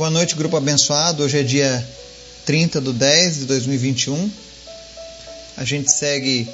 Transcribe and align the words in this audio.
Boa 0.00 0.08
noite, 0.08 0.34
grupo 0.34 0.56
abençoado. 0.56 1.22
Hoje 1.22 1.40
é 1.40 1.42
dia 1.42 1.86
30 2.46 2.80
de 2.80 2.90
10 2.90 3.40
de 3.40 3.44
2021. 3.44 4.30
A 5.58 5.62
gente 5.62 5.92
segue 5.92 6.48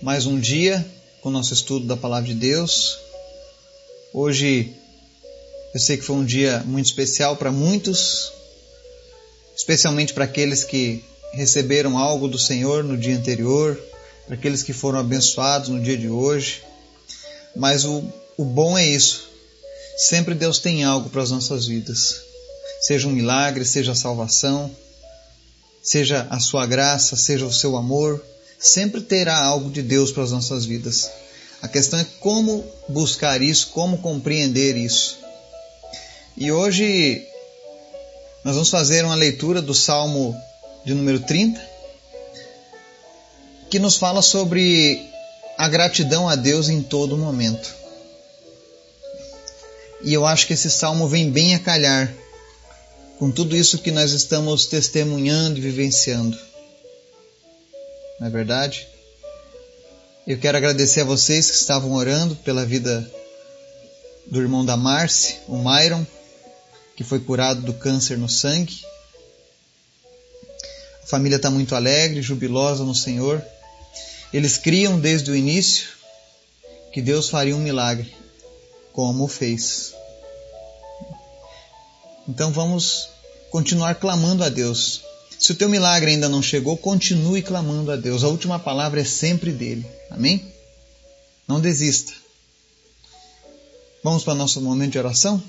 mais 0.00 0.24
um 0.24 0.40
dia 0.40 0.82
com 1.20 1.28
o 1.28 1.32
nosso 1.32 1.52
estudo 1.52 1.86
da 1.86 1.94
Palavra 1.94 2.26
de 2.26 2.34
Deus. 2.34 2.96
Hoje 4.14 4.72
eu 5.74 5.78
sei 5.78 5.98
que 5.98 6.04
foi 6.04 6.16
um 6.16 6.24
dia 6.24 6.62
muito 6.64 6.86
especial 6.86 7.36
para 7.36 7.52
muitos, 7.52 8.32
especialmente 9.54 10.14
para 10.14 10.24
aqueles 10.24 10.64
que 10.64 11.04
receberam 11.34 11.98
algo 11.98 12.28
do 12.28 12.38
Senhor 12.38 12.82
no 12.82 12.96
dia 12.96 13.14
anterior, 13.14 13.78
para 14.24 14.36
aqueles 14.36 14.62
que 14.62 14.72
foram 14.72 15.00
abençoados 15.00 15.68
no 15.68 15.82
dia 15.82 15.98
de 15.98 16.08
hoje. 16.08 16.62
Mas 17.54 17.84
o, 17.84 18.02
o 18.38 18.44
bom 18.46 18.78
é 18.78 18.86
isso. 18.86 19.35
Sempre 19.96 20.34
Deus 20.34 20.58
tem 20.58 20.84
algo 20.84 21.08
para 21.08 21.22
as 21.22 21.30
nossas 21.30 21.66
vidas. 21.66 22.20
Seja 22.82 23.08
um 23.08 23.12
milagre, 23.12 23.64
seja 23.64 23.92
a 23.92 23.96
salvação, 23.96 24.70
seja 25.82 26.26
a 26.28 26.38
sua 26.38 26.66
graça, 26.66 27.16
seja 27.16 27.46
o 27.46 27.52
seu 27.52 27.76
amor, 27.76 28.22
sempre 28.58 29.00
terá 29.00 29.38
algo 29.42 29.70
de 29.70 29.80
Deus 29.80 30.12
para 30.12 30.22
as 30.22 30.32
nossas 30.32 30.66
vidas. 30.66 31.10
A 31.62 31.68
questão 31.68 31.98
é 31.98 32.06
como 32.20 32.64
buscar 32.88 33.40
isso, 33.40 33.68
como 33.68 33.98
compreender 33.98 34.76
isso. 34.76 35.18
E 36.36 36.52
hoje 36.52 37.26
nós 38.44 38.54
vamos 38.54 38.68
fazer 38.68 39.02
uma 39.04 39.14
leitura 39.14 39.62
do 39.62 39.74
Salmo 39.74 40.36
de 40.84 40.92
número 40.92 41.20
30, 41.20 41.58
que 43.70 43.78
nos 43.78 43.96
fala 43.96 44.20
sobre 44.20 45.08
a 45.56 45.68
gratidão 45.68 46.28
a 46.28 46.36
Deus 46.36 46.68
em 46.68 46.82
todo 46.82 47.16
momento. 47.16 47.85
E 50.02 50.12
eu 50.12 50.26
acho 50.26 50.46
que 50.46 50.52
esse 50.52 50.70
salmo 50.70 51.08
vem 51.08 51.30
bem 51.30 51.54
a 51.54 51.58
calhar 51.58 52.14
com 53.18 53.30
tudo 53.30 53.56
isso 53.56 53.78
que 53.78 53.90
nós 53.90 54.12
estamos 54.12 54.66
testemunhando 54.66 55.58
e 55.58 55.62
vivenciando. 55.62 56.38
Não 58.20 58.26
é 58.26 58.30
verdade? 58.30 58.86
Eu 60.26 60.38
quero 60.38 60.58
agradecer 60.58 61.00
a 61.02 61.04
vocês 61.04 61.50
que 61.50 61.56
estavam 61.56 61.92
orando 61.92 62.34
pela 62.36 62.66
vida 62.66 63.10
do 64.26 64.40
irmão 64.40 64.64
da 64.64 64.76
Marce, 64.76 65.36
o 65.46 65.56
Myron, 65.56 66.04
que 66.96 67.04
foi 67.04 67.20
curado 67.20 67.62
do 67.62 67.72
câncer 67.72 68.18
no 68.18 68.28
sangue. 68.28 68.80
A 71.04 71.06
família 71.06 71.36
está 71.36 71.50
muito 71.50 71.74
alegre, 71.74 72.20
jubilosa 72.22 72.82
no 72.82 72.94
Senhor. 72.94 73.42
Eles 74.32 74.58
criam 74.58 74.98
desde 74.98 75.30
o 75.30 75.36
início 75.36 75.88
que 76.92 77.00
Deus 77.00 77.28
faria 77.28 77.54
um 77.54 77.60
milagre, 77.60 78.12
como 78.96 79.28
fez. 79.28 79.92
Então 82.26 82.50
vamos 82.50 83.10
continuar 83.50 83.96
clamando 83.96 84.42
a 84.42 84.48
Deus. 84.48 85.02
Se 85.38 85.52
o 85.52 85.54
teu 85.54 85.68
milagre 85.68 86.12
ainda 86.12 86.30
não 86.30 86.40
chegou, 86.40 86.78
continue 86.78 87.42
clamando 87.42 87.92
a 87.92 87.96
Deus. 87.96 88.24
A 88.24 88.28
última 88.28 88.58
palavra 88.58 89.02
é 89.02 89.04
sempre 89.04 89.52
dele. 89.52 89.86
Amém? 90.10 90.50
Não 91.46 91.60
desista. 91.60 92.14
Vamos 94.02 94.24
para 94.24 94.32
o 94.32 94.36
nosso 94.36 94.62
momento 94.62 94.92
de 94.92 94.98
oração? 94.98 95.42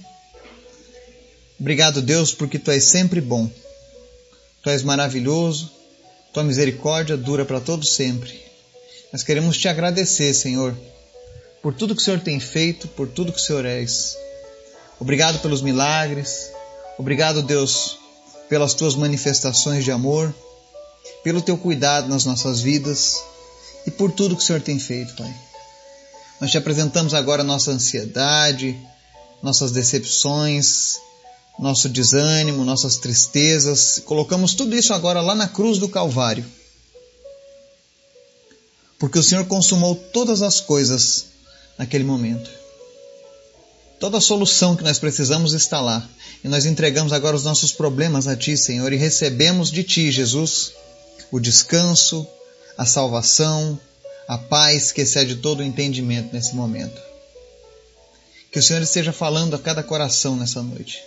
Obrigado, 1.58 2.02
Deus, 2.02 2.34
porque 2.34 2.60
tu 2.60 2.70
és 2.70 2.84
sempre 2.84 3.22
bom. 3.22 3.50
Tu 4.62 4.70
és 4.70 4.84
maravilhoso. 4.84 5.72
Tua 6.34 6.44
misericórdia 6.44 7.16
dura 7.16 7.46
para 7.46 7.62
todo 7.62 7.86
sempre. 7.86 8.44
Nós 9.14 9.24
queremos 9.24 9.58
te 9.58 9.70
agradecer, 9.70 10.34
Senhor, 10.34 10.78
por 11.68 11.74
tudo 11.74 11.94
que 11.94 12.02
o 12.02 12.06
Senhor 12.06 12.22
tem 12.22 12.40
feito, 12.40 12.88
por 12.88 13.10
tudo 13.10 13.34
que 13.34 13.42
o 13.42 13.44
Senhor 13.44 13.66
és. 13.66 14.16
Obrigado 15.02 15.40
pelos 15.40 15.62
milagres. 15.62 16.50
Obrigado, 16.98 17.42
Deus, 17.42 17.98
pelas 18.48 18.74
tuas 18.74 18.96
manifestações 18.96 19.84
de 19.84 19.92
amor, 19.92 20.34
pelo 21.26 21.42
teu 21.42 21.58
cuidado 21.58 22.08
nas 22.08 22.24
nossas 22.24 22.62
vidas 22.62 23.22
e 23.86 23.92
por 23.92 24.14
tudo 24.14 24.38
que 24.38 24.42
o 24.42 24.46
Senhor 24.46 24.62
tem 24.62 24.80
feito, 24.80 25.14
Pai. 25.18 25.36
Nós 26.40 26.52
te 26.52 26.58
apresentamos 26.58 27.14
agora 27.14 27.44
nossa 27.44 27.72
ansiedade, 27.72 28.80
nossas 29.44 29.74
decepções, 29.74 30.94
nosso 31.60 31.90
desânimo, 31.90 32.64
nossas 32.64 32.96
tristezas, 32.96 34.02
colocamos 34.06 34.54
tudo 34.54 34.74
isso 34.74 34.94
agora 34.94 35.20
lá 35.20 35.36
na 35.36 35.50
cruz 35.50 35.80
do 35.80 35.90
Calvário. 35.90 36.46
Porque 38.98 39.20
o 39.20 39.24
Senhor 39.24 39.46
consumou 39.48 39.96
todas 39.96 40.42
as 40.42 40.62
coisas 40.62 41.36
naquele 41.78 42.04
momento. 42.04 42.50
Toda 44.00 44.20
a 44.20 44.22
solução 44.22 44.76
que 44.76 44.84
nós 44.84 45.00
precisamos 45.00 45.54
está 45.54 45.82
lá. 45.82 46.08
E 46.44 46.48
nós 46.48 46.66
entregamos 46.66 47.12
agora 47.12 47.36
os 47.36 47.44
nossos 47.44 47.72
problemas 47.72 48.28
a 48.28 48.36
Ti, 48.36 48.56
Senhor, 48.56 48.94
e 48.94 48.96
recebemos 48.96 49.72
de 49.72 49.84
Ti, 49.84 50.12
Jesus, 50.12 50.74
o 51.32 51.40
descanso, 51.40 52.28
a 52.78 52.86
salvação, 52.86 53.80
a 54.28 54.38
paz 54.38 54.92
que 54.92 55.02
excede 55.02 55.38
todo 55.38 55.62
o 55.62 55.64
entendimento 55.64 56.32
nesse 56.32 56.56
momento. 56.56 57.02
Que 58.52 58.60
o 58.60 58.64
Senhor 58.64 58.82
esteja 58.82 59.12
falando 59.12 59.56
a 59.56 59.60
cada 59.60 59.82
coração 59.82 60.36
nessa 60.36 60.62
noite. 60.62 61.02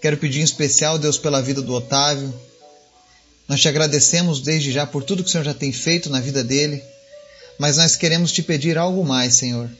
Quero 0.00 0.16
pedir 0.16 0.40
em 0.40 0.44
especial, 0.44 0.98
Deus, 0.98 1.18
pela 1.18 1.42
vida 1.42 1.60
do 1.60 1.72
Otávio. 1.72 2.32
Nós 3.48 3.60
te 3.60 3.68
agradecemos 3.68 4.40
desde 4.40 4.70
já 4.70 4.86
por 4.86 5.02
tudo 5.02 5.24
que 5.24 5.28
o 5.28 5.32
Senhor 5.32 5.44
já 5.44 5.54
tem 5.54 5.72
feito 5.72 6.08
na 6.08 6.20
vida 6.20 6.44
dele, 6.44 6.82
mas 7.58 7.76
nós 7.76 7.96
queremos 7.96 8.32
te 8.32 8.42
pedir 8.42 8.76
algo 8.76 9.04
mais, 9.04 9.34
Senhor, 9.34 9.70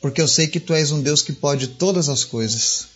porque 0.00 0.20
eu 0.20 0.28
sei 0.28 0.46
que 0.46 0.60
tu 0.60 0.74
és 0.74 0.90
um 0.90 1.00
Deus 1.00 1.22
que 1.22 1.32
pode 1.32 1.68
todas 1.68 2.08
as 2.08 2.24
coisas. 2.24 2.86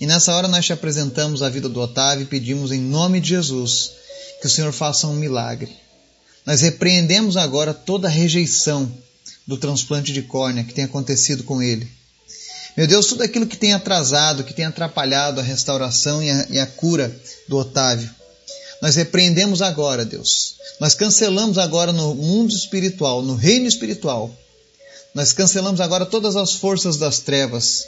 E 0.00 0.06
nessa 0.06 0.34
hora 0.34 0.46
nós 0.46 0.64
te 0.64 0.72
apresentamos 0.72 1.42
a 1.42 1.48
vida 1.48 1.68
do 1.68 1.80
Otávio 1.80 2.22
e 2.22 2.26
pedimos 2.26 2.70
em 2.70 2.80
nome 2.80 3.20
de 3.20 3.30
Jesus 3.30 3.92
que 4.40 4.46
o 4.46 4.50
Senhor 4.50 4.72
faça 4.72 5.06
um 5.06 5.14
milagre. 5.14 5.70
Nós 6.46 6.60
repreendemos 6.60 7.36
agora 7.36 7.72
toda 7.72 8.08
a 8.08 8.10
rejeição 8.10 8.92
do 9.46 9.56
transplante 9.56 10.12
de 10.12 10.22
córnea 10.22 10.64
que 10.64 10.74
tem 10.74 10.84
acontecido 10.84 11.44
com 11.44 11.62
ele. 11.62 11.88
Meu 12.76 12.86
Deus, 12.86 13.06
tudo 13.06 13.22
aquilo 13.22 13.46
que 13.46 13.56
tem 13.56 13.74
atrasado, 13.74 14.44
que 14.44 14.54
tem 14.54 14.64
atrapalhado 14.64 15.40
a 15.40 15.42
restauração 15.42 16.22
e 16.22 16.30
a, 16.30 16.46
e 16.48 16.58
a 16.58 16.66
cura 16.66 17.14
do 17.48 17.58
Otávio, 17.58 18.10
nós 18.82 18.96
repreendemos 18.96 19.62
agora, 19.62 20.04
Deus. 20.04 20.56
Nós 20.80 20.94
cancelamos 20.94 21.56
agora 21.56 21.92
no 21.92 22.14
mundo 22.14 22.52
espiritual, 22.52 23.22
no 23.22 23.34
reino 23.34 23.66
espiritual. 23.66 24.36
Nós 25.14 25.32
cancelamos 25.32 25.80
agora 25.80 26.04
todas 26.04 26.36
as 26.36 26.52
forças 26.52 26.96
das 26.96 27.20
trevas 27.20 27.86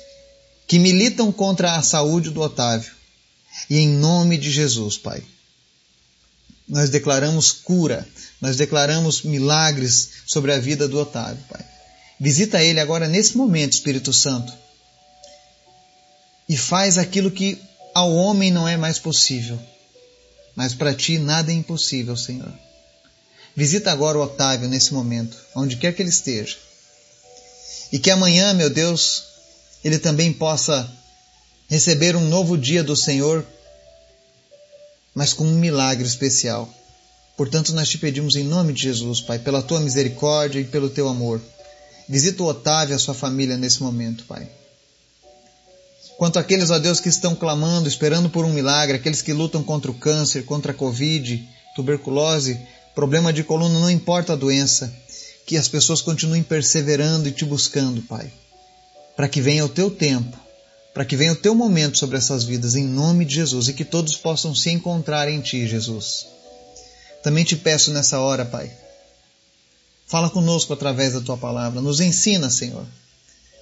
que 0.67 0.79
militam 0.79 1.31
contra 1.31 1.77
a 1.77 1.83
saúde 1.83 2.31
do 2.31 2.41
Otávio. 2.41 2.93
E 3.69 3.79
em 3.79 3.89
nome 3.89 4.39
de 4.39 4.51
Jesus, 4.51 4.97
Pai, 4.97 5.23
nós 6.69 6.89
declaramos 6.89 7.53
cura, 7.53 8.07
nós 8.41 8.57
declaramos 8.57 9.23
milagres 9.23 10.11
sobre 10.27 10.53
a 10.53 10.59
vida 10.59 10.89
do 10.89 10.99
Otávio, 10.99 11.43
Pai. 11.51 11.65
Visita 12.19 12.63
ele 12.63 12.81
agora 12.81 13.09
nesse 13.09 13.37
momento, 13.37 13.73
Espírito 13.73 14.13
Santo 14.13 14.65
e 16.49 16.57
faz 16.57 16.99
aquilo 16.99 17.31
que 17.31 17.59
ao 17.95 18.15
homem 18.15 18.51
não 18.51 18.69
é 18.69 18.77
mais 18.77 18.99
possível. 18.99 19.59
Mas 20.55 20.75
para 20.75 20.95
ti 20.95 21.19
nada 21.19 21.51
é 21.51 21.55
impossível, 21.55 22.17
Senhor. 22.17 22.53
Visita 23.57 23.93
agora 23.93 24.19
o 24.19 24.23
Otávio 24.23 24.69
nesse 24.69 24.93
momento, 24.93 25.37
onde 25.55 25.77
quer 25.77 25.95
que 25.95 26.03
ele 26.03 26.11
esteja. 26.11 26.57
E 27.93 27.99
que 27.99 28.11
amanhã, 28.11 28.53
meu 28.53 28.69
Deus, 28.69 29.25
ele 29.85 29.99
também 29.99 30.33
possa 30.33 30.91
receber 31.69 32.17
um 32.17 32.29
novo 32.29 32.59
dia 32.59 32.83
do 32.83 32.97
Senhor, 32.97 33.45
mas 35.15 35.33
com 35.33 35.45
um 35.45 35.59
milagre 35.59 36.07
especial. 36.07 36.69
Portanto, 37.37 37.73
nós 37.73 37.89
te 37.89 37.99
pedimos 37.99 38.37
em 38.37 38.45
nome 38.45 38.73
de 38.73 38.83
Jesus, 38.83 39.21
Pai, 39.21 39.39
pela 39.39 39.63
tua 39.63 39.81
misericórdia 39.81 40.61
e 40.61 40.65
pelo 40.65 40.89
teu 40.89 41.09
amor. 41.09 41.41
Visita 42.09 42.43
o 42.43 42.47
Otávio 42.47 42.93
e 42.93 42.97
a 42.97 42.99
sua 42.99 43.15
família 43.15 43.57
nesse 43.57 43.83
momento, 43.83 44.25
Pai. 44.25 44.49
Quanto 46.17 46.39
àqueles, 46.39 46.71
ó 46.71 46.79
Deus, 46.79 47.01
que 47.01 47.09
estão 47.09 47.35
clamando, 47.35 47.89
esperando 47.89 48.31
por 48.31 48.45
um 48.45 48.53
milagre, 48.53 48.97
aqueles 48.97 49.21
que 49.21 49.33
lutam 49.33 49.63
contra 49.63 49.91
o 49.91 49.95
câncer, 49.95 50.45
contra 50.45 50.73
a 50.73 50.75
Covid, 50.75 51.49
tuberculose, 51.75 52.61
problema 52.95 53.33
de 53.33 53.43
coluna, 53.43 53.81
não 53.81 53.91
importa 53.91 54.33
a 54.33 54.37
doença, 54.37 54.95
que 55.45 55.57
as 55.57 55.67
pessoas 55.67 56.01
continuem 56.01 56.43
perseverando 56.43 57.29
e 57.29 57.33
te 57.33 57.45
buscando, 57.45 58.01
Pai, 58.03 58.33
para 59.17 59.29
que 59.29 59.41
venha 59.41 59.65
o 59.65 59.69
teu 59.69 59.91
tempo, 59.91 60.39
para 60.95 61.05
que 61.05 61.17
venha 61.17 61.33
o 61.33 61.37
teu 61.37 61.55
momento 61.55 61.99
sobre 61.99 62.17
essas 62.17 62.45
vidas, 62.45 62.77
em 62.77 62.87
nome 62.87 63.25
de 63.25 63.35
Jesus, 63.35 63.69
e 63.69 63.73
que 63.73 63.85
todos 63.85 64.15
possam 64.15 64.55
se 64.55 64.71
encontrar 64.71 65.29
em 65.29 65.41
Ti, 65.41 65.67
Jesus. 65.67 66.29
Também 67.25 67.43
te 67.43 67.57
peço 67.57 67.91
nessa 67.91 68.21
hora, 68.21 68.45
Pai, 68.45 68.71
fala 70.07 70.31
conosco 70.31 70.73
através 70.73 71.15
da 71.15 71.21
Tua 71.21 71.37
palavra, 71.37 71.81
nos 71.81 72.01
ensina, 72.01 72.49
Senhor, 72.49 72.87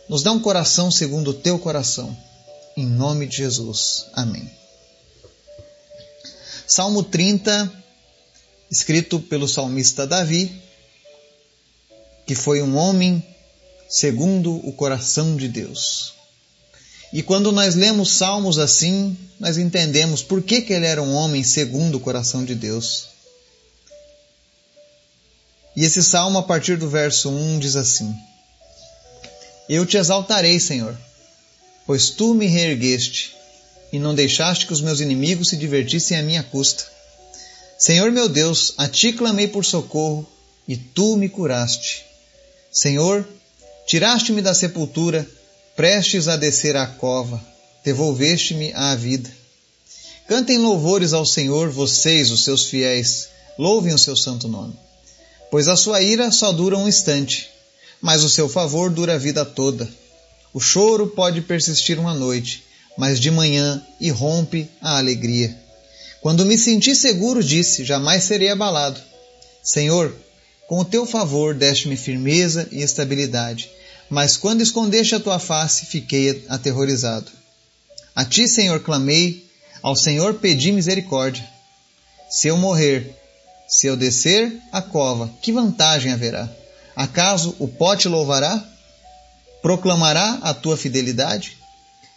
nos 0.07 0.23
dá 0.23 0.31
um 0.31 0.41
coração 0.41 0.91
segundo 0.91 1.31
o 1.31 1.35
Teu 1.35 1.59
coração 1.59 2.15
em 2.77 2.87
nome 2.87 3.27
de 3.27 3.39
Jesus. 3.39 4.07
Amém. 4.15 4.51
Salmo 6.67 7.03
30, 7.03 7.71
escrito 8.71 9.21
pelo 9.21 9.47
salmista 9.47 10.07
Davi, 10.07 10.51
que 12.27 12.35
foi 12.35 12.63
um 12.63 12.77
homem 12.77 13.23
segundo 13.89 14.57
o 14.67 14.73
coração 14.73 15.37
de 15.37 15.49
Deus. 15.49 16.15
E 17.13 17.23
quando 17.23 17.53
nós 17.53 17.75
lemos 17.75 18.13
salmos 18.13 18.59
assim, 18.59 19.17
nós 19.39 19.59
entendemos 19.59 20.23
por 20.23 20.43
que, 20.43 20.63
que 20.63 20.73
ele 20.73 20.87
era 20.87 21.03
um 21.03 21.13
homem 21.13 21.45
segundo 21.45 21.97
o 21.97 22.01
coração 22.01 22.43
de 22.43 22.55
Deus. 22.55 23.09
E 25.77 25.85
esse 25.85 26.03
salmo, 26.03 26.39
a 26.39 26.43
partir 26.43 26.79
do 26.79 26.89
verso 26.89 27.29
1, 27.29 27.59
diz 27.59 27.77
assim: 27.77 28.15
Eu 29.69 29.85
te 29.85 29.99
exaltarei, 29.99 30.59
Senhor, 30.59 30.97
pois 31.87 32.11
tu 32.11 32.35
me 32.35 32.47
reergueste 32.47 33.35
e 33.93 33.99
não 33.99 34.15
deixaste 34.15 34.67
que 34.67 34.73
os 34.73 34.81
meus 34.81 35.01
inimigos 35.01 35.49
se 35.49 35.57
divertissem 35.57 36.17
à 36.17 36.23
minha 36.23 36.43
custa. 36.43 36.85
Senhor 37.79 38.11
meu 38.11 38.29
Deus, 38.29 38.75
a 38.79 38.89
ti 38.89 39.13
clamei 39.13 39.49
por 39.49 39.65
socorro 39.65 40.27
e 40.67 40.77
tu 40.77 41.17
me 41.17 41.29
curaste. 41.29 42.05
Senhor, 42.71 43.27
tiraste-me 43.87 44.41
da 44.41 44.55
sepultura, 44.55 45.29
prestes 45.77 46.29
a 46.29 46.37
descer 46.37 46.77
à 46.77 46.87
cova, 46.87 47.43
devolveste-me 47.85 48.73
à 48.73 48.95
vida. 48.95 49.31
Cantem 50.29 50.57
louvores 50.57 51.13
ao 51.13 51.27
Senhor, 51.27 51.69
vocês, 51.69 52.31
os 52.31 52.45
seus 52.45 52.67
fiéis, 52.67 53.29
louvem 53.59 53.93
o 53.93 53.99
seu 53.99 54.17
santo 54.17 54.49
nome. 54.49 54.75
Pois 55.51 55.69
a 55.69 55.77
sua 55.77 56.01
ira 56.01 56.31
só 56.31 56.53
dura 56.53 56.79
um 56.79 56.89
instante, 56.89 57.51
mas 58.01 58.23
o 58.23 58.31
seu 58.31 58.49
favor 58.49 58.91
dura 58.91 59.15
a 59.15 59.19
vida 59.19 59.45
toda. 59.45 59.87
O 60.55 60.61
choro 60.61 61.07
pode 61.09 61.41
persistir 61.41 61.99
uma 61.99 62.15
noite, 62.15 62.65
mas 62.97 63.19
de 63.19 63.31
manhã 63.31 63.83
irrompe 64.01 64.69
a 64.81 64.99
alegria. 64.99 65.57
Quando 66.21 66.45
me 66.45 66.59
senti 66.59 66.95
seguro, 66.95 67.43
disse: 67.43 67.85
Jamais 67.85 68.25
serei 68.25 68.51
abalado. 68.51 69.01
Senhor, 69.63 70.15
com 70.69 70.79
o 70.79 70.85
teu 70.85 71.07
favor 71.07 71.55
deste-me 71.55 71.97
firmeza 71.97 72.69
e 72.71 72.83
estabilidade, 72.83 73.71
mas 74.11 74.37
quando 74.37 74.61
escondeste 74.61 75.15
a 75.15 75.21
tua 75.21 75.39
face, 75.39 75.87
fiquei 75.87 76.45
aterrorizado. 76.49 77.31
A 78.15 78.25
ti, 78.25 78.47
Senhor, 78.47 78.81
clamei, 78.81 79.47
ao 79.83 79.97
Senhor 79.97 80.35
pedi 80.35 80.71
misericórdia. 80.71 81.47
Se 82.31 82.49
eu 82.49 82.57
morrer, 82.57 83.17
se 83.67 83.87
eu 83.87 83.97
descer 83.97 84.53
a 84.71 84.83
cova, 84.83 85.31
que 85.41 85.51
vantagem 85.51 86.13
haverá? 86.13 86.49
Acaso 86.95 87.57
o 87.59 87.67
pó 87.67 87.97
te 87.97 88.07
louvará? 88.07 88.63
Proclamará 89.63 90.41
a 90.43 90.53
tua 90.53 90.77
fidelidade? 90.77 91.57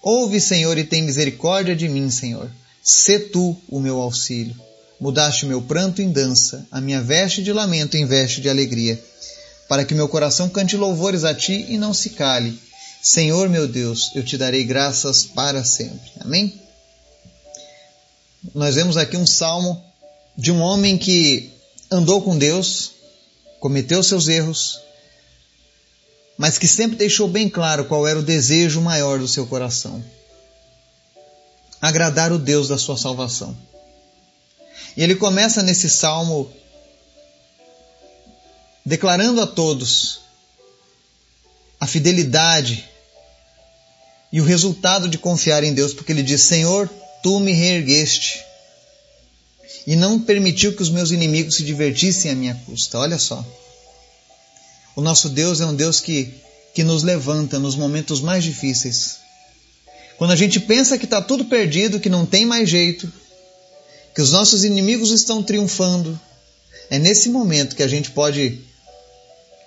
Ouve, 0.02 0.42
Senhor, 0.42 0.78
e 0.78 0.84
tem 0.84 1.04
misericórdia 1.04 1.76
de 1.76 1.88
mim, 1.88 2.10
Senhor. 2.10 2.52
Sê 2.84 3.20
tu 3.20 3.56
o 3.70 3.80
meu 3.80 4.02
auxílio. 4.02 4.56
Mudaste 5.00 5.46
meu 5.46 5.62
pranto 5.62 6.02
em 6.02 6.12
dança, 6.12 6.66
a 6.72 6.82
minha 6.82 7.02
veste 7.02 7.44
de 7.44 7.52
lamento 7.54 7.98
em 7.98 8.06
veste 8.06 8.42
de 8.42 8.50
alegria, 8.50 9.02
para 9.68 9.84
que 9.84 9.94
meu 9.94 10.08
coração 10.08 10.50
cante 10.50 10.78
louvores 10.78 11.24
a 11.24 11.34
ti 11.34 11.66
e 11.70 11.78
não 11.78 11.94
se 11.94 12.12
cale. 12.12 12.58
Senhor 13.02 13.50
meu 13.50 13.68
Deus, 13.68 14.12
eu 14.16 14.24
te 14.24 14.38
darei 14.38 14.64
graças 14.64 15.26
para 15.26 15.64
sempre. 15.64 16.12
Amém? 16.20 16.60
Nós 18.54 18.76
vemos 18.76 18.96
aqui 18.98 19.18
um 19.18 19.28
salmo 19.28 19.84
de 20.38 20.52
um 20.52 20.62
homem 20.62 20.98
que 20.98 21.52
andou 21.92 22.22
com 22.22 22.38
Deus, 22.38 22.92
cometeu 23.60 24.02
seus 24.04 24.28
erros, 24.28 24.80
mas 26.38 26.58
que 26.58 26.68
sempre 26.68 26.98
deixou 26.98 27.28
bem 27.28 27.50
claro 27.50 27.86
qual 27.86 28.08
era 28.08 28.20
o 28.20 28.24
desejo 28.24 28.82
maior 28.82 29.20
do 29.20 29.28
seu 29.28 29.48
coração: 29.48 30.04
agradar 31.82 32.32
o 32.32 32.40
Deus 32.40 32.68
da 32.68 32.78
sua 32.78 32.98
salvação. 32.98 33.56
E 34.98 35.04
ele 35.04 35.16
começa 35.16 35.62
nesse 35.62 35.90
salmo 35.90 36.52
declarando 38.86 39.42
a 39.42 39.48
todos 39.48 40.22
a 41.80 41.88
fidelidade 41.88 42.88
e 44.32 44.42
o 44.42 44.44
resultado 44.44 45.08
de 45.08 45.18
confiar 45.18 45.64
em 45.64 45.74
Deus, 45.74 45.94
porque 45.94 46.12
ele 46.12 46.24
diz: 46.24 46.42
Senhor, 46.42 46.90
tu 47.24 47.40
me 47.40 47.54
reergueste 47.54 48.44
e 49.88 49.96
não 49.96 50.20
permitiu 50.20 50.76
que 50.76 50.82
os 50.82 50.90
meus 50.90 51.12
inimigos 51.12 51.56
se 51.56 51.64
divertissem 51.64 52.32
à 52.32 52.36
minha 52.36 52.56
custa. 52.66 53.00
Olha 53.00 53.18
só. 53.18 53.46
O 54.96 55.02
nosso 55.02 55.30
Deus 55.30 55.60
é 55.60 55.66
um 55.66 55.76
Deus 55.76 56.00
que, 56.00 56.34
que 56.74 56.84
nos 56.84 57.04
levanta 57.04 57.60
nos 57.60 57.76
momentos 57.76 58.22
mais 58.22 58.44
difíceis. 58.44 59.18
Quando 60.18 60.32
a 60.32 60.36
gente 60.36 60.60
pensa 60.60 60.98
que 60.98 61.06
está 61.06 61.22
tudo 61.22 61.46
perdido, 61.46 62.00
que 62.00 62.10
não 62.10 62.26
tem 62.26 62.46
mais 62.46 62.70
jeito, 62.70 63.12
que 64.14 64.22
os 64.22 64.32
nossos 64.32 64.64
inimigos 64.64 65.12
estão 65.12 65.44
triunfando, 65.44 66.20
é 66.90 66.98
nesse 66.98 67.30
momento 67.30 67.76
que 67.76 67.84
a 67.84 67.88
gente 67.88 68.12
pode 68.12 68.62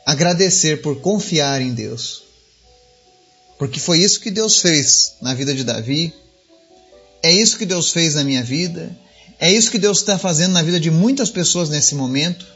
agradecer 0.06 0.80
por 0.80 1.00
confiar 1.00 1.60
em 1.60 1.74
Deus. 1.74 2.22
Porque 3.58 3.78
foi 3.78 3.98
isso 3.98 4.20
que 4.20 4.30
Deus 4.30 4.60
fez 4.60 5.16
na 5.20 5.34
vida 5.34 5.54
de 5.54 5.64
Davi, 5.64 6.14
é 7.22 7.30
isso 7.30 7.58
que 7.58 7.66
Deus 7.66 7.90
fez 7.90 8.14
na 8.14 8.24
minha 8.24 8.42
vida, 8.42 8.96
é 9.38 9.52
isso 9.52 9.70
que 9.70 9.78
Deus 9.78 9.98
está 9.98 10.18
fazendo 10.18 10.52
na 10.52 10.62
vida 10.62 10.80
de 10.80 10.90
muitas 10.90 11.28
pessoas 11.28 11.68
nesse 11.68 11.94
momento. 11.94 12.46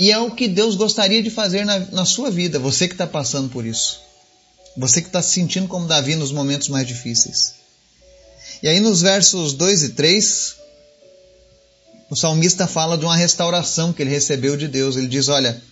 E 0.00 0.10
é 0.10 0.18
o 0.18 0.30
que 0.30 0.48
Deus 0.48 0.76
gostaria 0.76 1.22
de 1.22 1.28
fazer 1.28 1.62
na, 1.66 1.78
na 1.78 2.06
sua 2.06 2.30
vida, 2.30 2.58
você 2.58 2.88
que 2.88 2.94
está 2.94 3.06
passando 3.06 3.50
por 3.50 3.66
isso. 3.66 4.00
Você 4.74 5.02
que 5.02 5.08
está 5.08 5.20
se 5.20 5.32
sentindo 5.32 5.68
como 5.68 5.86
Davi 5.86 6.16
nos 6.16 6.32
momentos 6.32 6.68
mais 6.68 6.86
difíceis. 6.88 7.56
E 8.62 8.68
aí 8.68 8.80
nos 8.80 9.02
versos 9.02 9.52
2 9.52 9.82
e 9.82 9.88
3, 9.90 10.56
o 12.08 12.16
salmista 12.16 12.66
fala 12.66 12.96
de 12.96 13.04
uma 13.04 13.14
restauração 13.14 13.92
que 13.92 14.00
ele 14.00 14.08
recebeu 14.08 14.56
de 14.56 14.68
Deus. 14.68 14.96
Ele 14.96 15.06
diz: 15.06 15.28
Olha, 15.28 15.62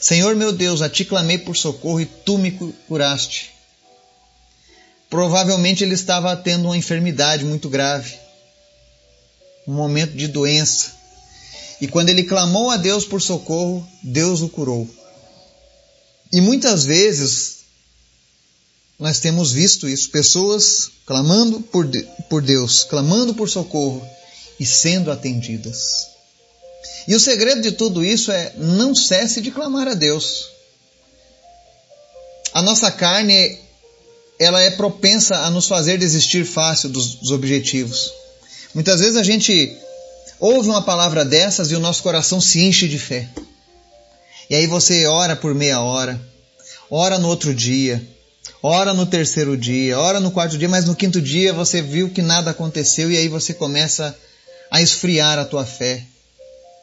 Senhor 0.00 0.36
meu 0.36 0.52
Deus, 0.52 0.80
a 0.80 0.88
ti 0.88 1.04
clamei 1.04 1.38
por 1.38 1.56
socorro 1.56 2.00
e 2.00 2.06
tu 2.06 2.38
me 2.38 2.52
curaste. 2.86 3.50
Provavelmente 5.10 5.82
ele 5.82 5.94
estava 5.94 6.36
tendo 6.36 6.66
uma 6.66 6.76
enfermidade 6.76 7.44
muito 7.44 7.68
grave, 7.68 8.14
um 9.66 9.74
momento 9.74 10.12
de 10.12 10.28
doença. 10.28 11.01
E 11.82 11.88
quando 11.88 12.10
ele 12.10 12.22
clamou 12.22 12.70
a 12.70 12.76
Deus 12.76 13.04
por 13.04 13.20
socorro, 13.20 13.84
Deus 14.04 14.40
o 14.40 14.48
curou. 14.48 14.88
E 16.32 16.40
muitas 16.40 16.84
vezes 16.84 17.56
nós 19.00 19.18
temos 19.18 19.50
visto 19.50 19.88
isso, 19.88 20.08
pessoas 20.10 20.92
clamando 21.04 21.60
por, 21.60 21.84
por 22.30 22.40
Deus, 22.40 22.84
clamando 22.84 23.34
por 23.34 23.48
socorro 23.48 24.00
e 24.60 24.64
sendo 24.64 25.10
atendidas. 25.10 26.06
E 27.08 27.16
o 27.16 27.20
segredo 27.20 27.60
de 27.60 27.72
tudo 27.72 28.04
isso 28.04 28.30
é 28.30 28.52
não 28.56 28.94
cesse 28.94 29.40
de 29.40 29.50
clamar 29.50 29.88
a 29.88 29.94
Deus. 29.94 30.50
A 32.54 32.62
nossa 32.62 32.92
carne 32.92 33.58
ela 34.38 34.60
é 34.60 34.70
propensa 34.70 35.34
a 35.38 35.50
nos 35.50 35.66
fazer 35.66 35.98
desistir 35.98 36.44
fácil 36.44 36.90
dos, 36.90 37.16
dos 37.16 37.32
objetivos. 37.32 38.12
Muitas 38.72 39.00
vezes 39.00 39.16
a 39.16 39.24
gente 39.24 39.76
ouve 40.42 40.68
uma 40.68 40.82
palavra 40.82 41.24
dessas 41.24 41.70
e 41.70 41.76
o 41.76 41.78
nosso 41.78 42.02
coração 42.02 42.40
se 42.40 42.60
enche 42.60 42.88
de 42.88 42.98
fé. 42.98 43.28
E 44.50 44.56
aí 44.56 44.66
você 44.66 45.06
ora 45.06 45.36
por 45.36 45.54
meia 45.54 45.80
hora, 45.80 46.20
ora 46.90 47.16
no 47.16 47.28
outro 47.28 47.54
dia, 47.54 48.04
ora 48.60 48.92
no 48.92 49.06
terceiro 49.06 49.56
dia, 49.56 49.96
ora 49.96 50.18
no 50.18 50.32
quarto 50.32 50.58
dia, 50.58 50.68
mas 50.68 50.84
no 50.84 50.96
quinto 50.96 51.22
dia 51.22 51.52
você 51.52 51.80
viu 51.80 52.10
que 52.10 52.20
nada 52.20 52.50
aconteceu 52.50 53.08
e 53.08 53.16
aí 53.16 53.28
você 53.28 53.54
começa 53.54 54.18
a 54.68 54.82
esfriar 54.82 55.38
a 55.38 55.44
tua 55.44 55.64
fé, 55.64 56.02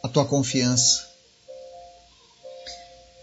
a 0.02 0.08
tua 0.08 0.24
confiança. 0.24 1.10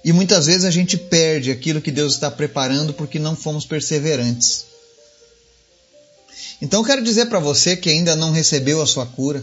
E 0.04 0.12
muitas 0.12 0.44
vezes 0.44 0.66
a 0.66 0.70
gente 0.70 0.98
perde 0.98 1.50
aquilo 1.50 1.80
que 1.80 1.90
Deus 1.90 2.12
está 2.12 2.30
preparando 2.30 2.92
porque 2.92 3.18
não 3.18 3.34
fomos 3.34 3.64
perseverantes. 3.64 4.66
Então 6.60 6.80
eu 6.80 6.86
quero 6.86 7.02
dizer 7.02 7.26
para 7.26 7.38
você 7.38 7.74
que 7.74 7.88
ainda 7.88 8.14
não 8.14 8.32
recebeu 8.32 8.82
a 8.82 8.86
sua 8.86 9.06
cura, 9.06 9.42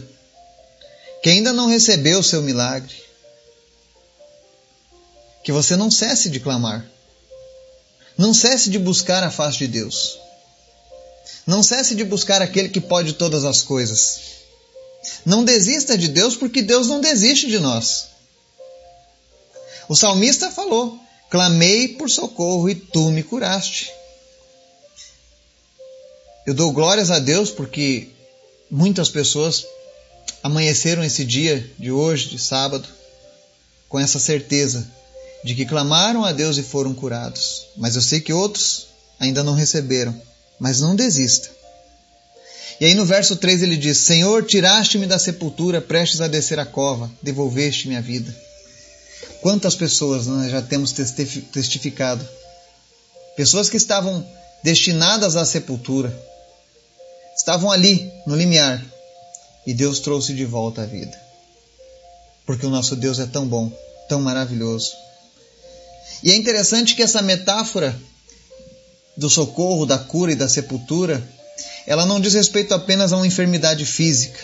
que 1.24 1.30
ainda 1.30 1.54
não 1.54 1.68
recebeu 1.68 2.18
o 2.18 2.22
seu 2.22 2.42
milagre, 2.42 2.94
que 5.42 5.50
você 5.50 5.74
não 5.74 5.90
cesse 5.90 6.28
de 6.28 6.38
clamar. 6.38 6.86
Não 8.18 8.34
cesse 8.34 8.68
de 8.68 8.78
buscar 8.78 9.22
a 9.22 9.30
face 9.30 9.56
de 9.56 9.68
Deus. 9.68 10.18
Não 11.46 11.62
cesse 11.62 11.94
de 11.94 12.04
buscar 12.04 12.42
aquele 12.42 12.68
que 12.68 12.78
pode 12.78 13.14
todas 13.14 13.46
as 13.46 13.62
coisas. 13.62 14.20
Não 15.24 15.42
desista 15.42 15.96
de 15.96 16.08
Deus, 16.08 16.36
porque 16.36 16.60
Deus 16.60 16.88
não 16.88 17.00
desiste 17.00 17.46
de 17.46 17.58
nós. 17.58 18.08
O 19.88 19.96
salmista 19.96 20.50
falou: 20.50 21.00
Clamei 21.30 21.88
por 21.88 22.10
socorro 22.10 22.68
e 22.68 22.74
tu 22.74 23.10
me 23.10 23.22
curaste. 23.22 23.90
Eu 26.46 26.52
dou 26.52 26.70
glórias 26.70 27.10
a 27.10 27.18
Deus 27.18 27.50
porque 27.50 28.10
muitas 28.70 29.08
pessoas 29.08 29.64
amanheceram 30.44 31.02
esse 31.02 31.24
dia 31.24 31.66
de 31.78 31.90
hoje, 31.90 32.28
de 32.28 32.38
sábado, 32.38 32.86
com 33.88 33.98
essa 33.98 34.20
certeza 34.20 34.86
de 35.42 35.54
que 35.54 35.64
clamaram 35.64 36.22
a 36.22 36.32
Deus 36.32 36.58
e 36.58 36.62
foram 36.62 36.92
curados. 36.92 37.66
Mas 37.78 37.96
eu 37.96 38.02
sei 38.02 38.20
que 38.20 38.30
outros 38.32 38.88
ainda 39.18 39.42
não 39.42 39.54
receberam. 39.54 40.14
Mas 40.60 40.80
não 40.80 40.94
desista. 40.94 41.48
E 42.78 42.84
aí 42.84 42.94
no 42.94 43.06
verso 43.06 43.36
3 43.36 43.62
ele 43.62 43.76
diz: 43.76 43.98
Senhor, 43.98 44.44
tiraste-me 44.44 45.06
da 45.06 45.18
sepultura, 45.18 45.80
prestes 45.80 46.20
a 46.20 46.28
descer 46.28 46.58
a 46.58 46.66
cova, 46.66 47.10
devolveste-me 47.22 47.96
a 47.96 48.00
vida. 48.02 48.34
Quantas 49.40 49.74
pessoas 49.74 50.26
nós 50.26 50.50
já 50.50 50.60
temos 50.60 50.92
testificado? 50.92 52.26
Pessoas 53.34 53.70
que 53.70 53.78
estavam 53.78 54.26
destinadas 54.62 55.36
à 55.36 55.44
sepultura. 55.44 56.14
Estavam 57.36 57.70
ali, 57.70 58.10
no 58.26 58.36
limiar, 58.36 58.82
e 59.66 59.72
Deus 59.72 60.00
trouxe 60.00 60.34
de 60.34 60.44
volta 60.44 60.82
a 60.82 60.86
vida. 60.86 61.18
Porque 62.46 62.66
o 62.66 62.70
nosso 62.70 62.94
Deus 62.96 63.18
é 63.18 63.26
tão 63.26 63.46
bom, 63.46 63.72
tão 64.08 64.20
maravilhoso. 64.20 64.92
E 66.22 66.30
é 66.30 66.36
interessante 66.36 66.94
que 66.94 67.02
essa 67.02 67.22
metáfora 67.22 67.98
do 69.16 69.30
socorro, 69.30 69.86
da 69.86 69.98
cura 69.98 70.32
e 70.32 70.36
da 70.36 70.48
sepultura, 70.48 71.22
ela 71.86 72.04
não 72.04 72.20
diz 72.20 72.34
respeito 72.34 72.74
apenas 72.74 73.12
a 73.12 73.16
uma 73.16 73.26
enfermidade 73.26 73.86
física. 73.86 74.40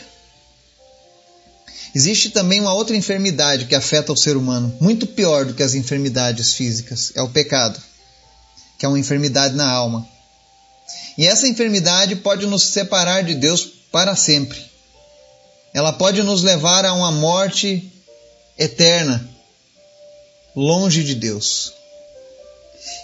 Existe 1.94 2.30
também 2.30 2.60
uma 2.60 2.72
outra 2.72 2.96
enfermidade 2.96 3.66
que 3.66 3.74
afeta 3.74 4.12
o 4.12 4.16
ser 4.16 4.36
humano, 4.36 4.76
muito 4.80 5.06
pior 5.06 5.44
do 5.44 5.54
que 5.54 5.62
as 5.62 5.74
enfermidades 5.74 6.52
físicas, 6.52 7.12
é 7.16 7.22
o 7.22 7.28
pecado, 7.28 7.80
que 8.78 8.86
é 8.86 8.88
uma 8.88 8.98
enfermidade 8.98 9.56
na 9.56 9.68
alma. 9.68 10.06
E 11.18 11.26
essa 11.26 11.48
enfermidade 11.48 12.16
pode 12.16 12.46
nos 12.46 12.62
separar 12.62 13.22
de 13.22 13.34
Deus 13.34 13.64
para 13.90 14.14
sempre. 14.14 14.69
Ela 15.72 15.92
pode 15.92 16.22
nos 16.22 16.42
levar 16.42 16.84
a 16.84 16.92
uma 16.92 17.12
morte 17.12 17.90
eterna, 18.58 19.28
longe 20.54 21.04
de 21.04 21.14
Deus. 21.14 21.72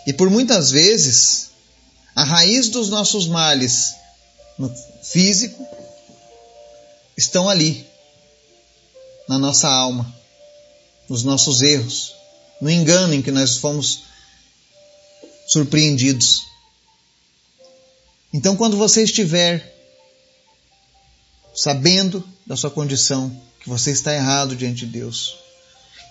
E 0.06 0.12
por 0.12 0.28
muitas 0.30 0.70
vezes, 0.70 1.50
a 2.14 2.24
raiz 2.24 2.68
dos 2.68 2.88
nossos 2.88 3.28
males 3.28 3.94
no 4.58 4.72
físico 5.02 5.66
estão 7.16 7.48
ali, 7.48 7.86
na 9.28 9.38
nossa 9.38 9.68
alma, 9.68 10.14
nos 11.08 11.24
nossos 11.24 11.62
erros, 11.62 12.14
no 12.60 12.70
engano 12.70 13.14
em 13.14 13.22
que 13.22 13.30
nós 13.30 13.56
fomos 13.56 14.02
surpreendidos. 15.46 16.42
Então, 18.32 18.56
quando 18.56 18.76
você 18.76 19.02
estiver 19.02 19.75
sabendo 21.56 22.22
da 22.46 22.56
sua 22.56 22.70
condição, 22.70 23.34
que 23.60 23.68
você 23.68 23.90
está 23.90 24.14
errado 24.14 24.54
diante 24.54 24.84
de 24.84 24.92
Deus, 24.92 25.36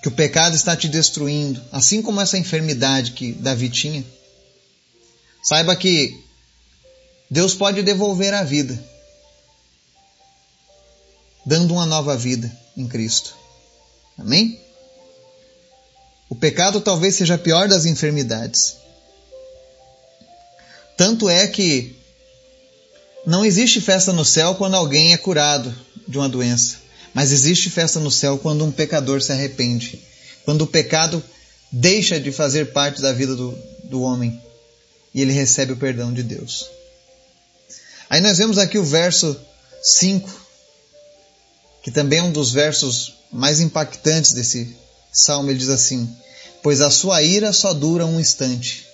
que 0.02 0.10
o 0.10 0.12
pecado 0.12 0.56
está 0.56 0.76
te 0.76 0.88
destruindo, 0.88 1.62
assim 1.72 2.02
como 2.02 2.20
essa 2.20 2.38
enfermidade 2.38 3.12
que 3.12 3.32
Davi 3.34 3.70
tinha, 3.70 4.04
saiba 5.44 5.76
que 5.76 6.20
Deus 7.30 7.54
pode 7.54 7.84
devolver 7.84 8.34
a 8.34 8.44
vida, 8.44 8.84
dando 11.46 11.76
uma 11.76 11.86
nova 11.86 12.18
vida 12.18 12.52
em 12.76 12.88
Cristo. 12.88 13.36
Amém? 14.18 14.60
O 16.30 16.36
pecado 16.36 16.82
talvez 16.82 17.16
seja 17.16 17.36
a 17.36 17.38
pior 17.38 17.68
das 17.68 17.86
enfermidades. 17.86 18.78
Tanto 20.98 21.30
é 21.30 21.48
que 21.48 21.96
não 23.26 23.44
existe 23.44 23.82
festa 23.82 24.14
no 24.14 24.24
céu 24.24 24.56
quando 24.56 24.76
alguém 24.76 25.14
é 25.14 25.18
curado 25.18 25.74
de 26.08 26.18
uma 26.18 26.30
doença, 26.30 26.78
mas 27.14 27.32
existe 27.32 27.70
festa 27.70 28.00
no 28.00 28.12
céu 28.12 28.38
quando 28.38 28.64
um 28.64 28.72
pecador 28.72 29.22
se 29.22 29.32
arrepende, 29.32 30.00
quando 30.44 30.62
o 30.62 30.68
pecado 30.68 31.24
deixa 31.72 32.20
de 32.20 32.32
fazer 32.32 32.72
parte 32.72 33.02
da 33.02 33.12
vida 33.12 33.36
do, 33.36 33.58
do 33.86 34.02
homem 34.02 34.40
e 35.14 35.22
ele 35.22 35.34
recebe 35.34 35.74
o 35.74 35.78
perdão 35.78 36.14
de 36.14 36.22
Deus. 36.22 36.70
Aí 38.10 38.22
nós 38.22 38.38
vemos 38.38 38.58
aqui 38.58 38.78
o 38.78 38.84
verso 38.84 39.36
5, 39.82 40.30
que 41.82 41.90
também 41.90 42.20
é 42.20 42.24
um 42.24 42.32
dos 42.32 42.52
versos 42.52 43.16
mais 43.32 43.60
impactantes 43.60 44.34
desse 44.34 44.76
salmo. 45.12 45.50
Ele 45.50 45.58
diz 45.58 45.70
assim: 45.70 46.08
Pois 46.62 46.82
a 46.82 46.92
sua 46.92 47.24
ira 47.24 47.52
só 47.52 47.74
dura 47.74 48.06
um 48.06 48.20
instante, 48.20 48.86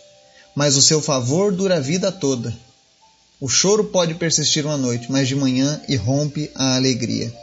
mas 0.56 0.78
o 0.78 0.82
seu 0.82 1.02
favor 1.02 1.52
dura 1.52 1.78
a 1.78 1.82
vida 1.82 2.12
toda. 2.12 2.56
O 3.42 3.50
choro 3.50 3.86
pode 3.86 4.14
persistir 4.14 4.68
uma 4.68 4.78
noite, 4.78 5.12
mas 5.12 5.28
de 5.28 5.36
manhã 5.36 5.82
irrompe 5.90 6.52
a 6.54 6.76
alegria. 6.76 7.34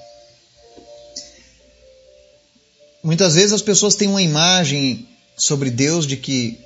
Muitas 3.02 3.34
vezes 3.34 3.52
as 3.52 3.62
pessoas 3.62 3.96
têm 3.96 4.06
uma 4.06 4.22
imagem 4.22 5.08
sobre 5.36 5.70
Deus 5.70 6.06
de 6.06 6.16
que 6.16 6.56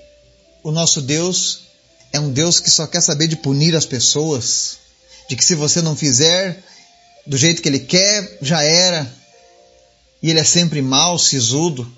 o 0.63 0.71
nosso 0.71 1.01
Deus 1.01 1.61
é 2.13 2.21
um 2.21 2.31
Deus 2.31 2.61
que 2.61 2.71
só 2.71 2.87
quer 2.87 3.01
saber 3.01 3.27
de 3.27 3.37
punir 3.37 3.75
as 3.75 3.87
pessoas, 3.87 4.77
de 5.31 5.35
que 5.35 5.45
se 5.45 5.55
você 5.55 5.81
não 5.81 5.97
fizer 5.97 6.63
do 7.27 7.39
jeito 7.39 7.63
que 7.63 7.69
ele 7.71 7.81
quer, 7.81 8.37
já 8.43 8.63
era. 8.63 9.11
E 10.23 10.29
ele 10.29 10.41
é 10.41 10.45
sempre 10.45 10.83
mau, 10.83 11.19
sisudo. 11.19 11.91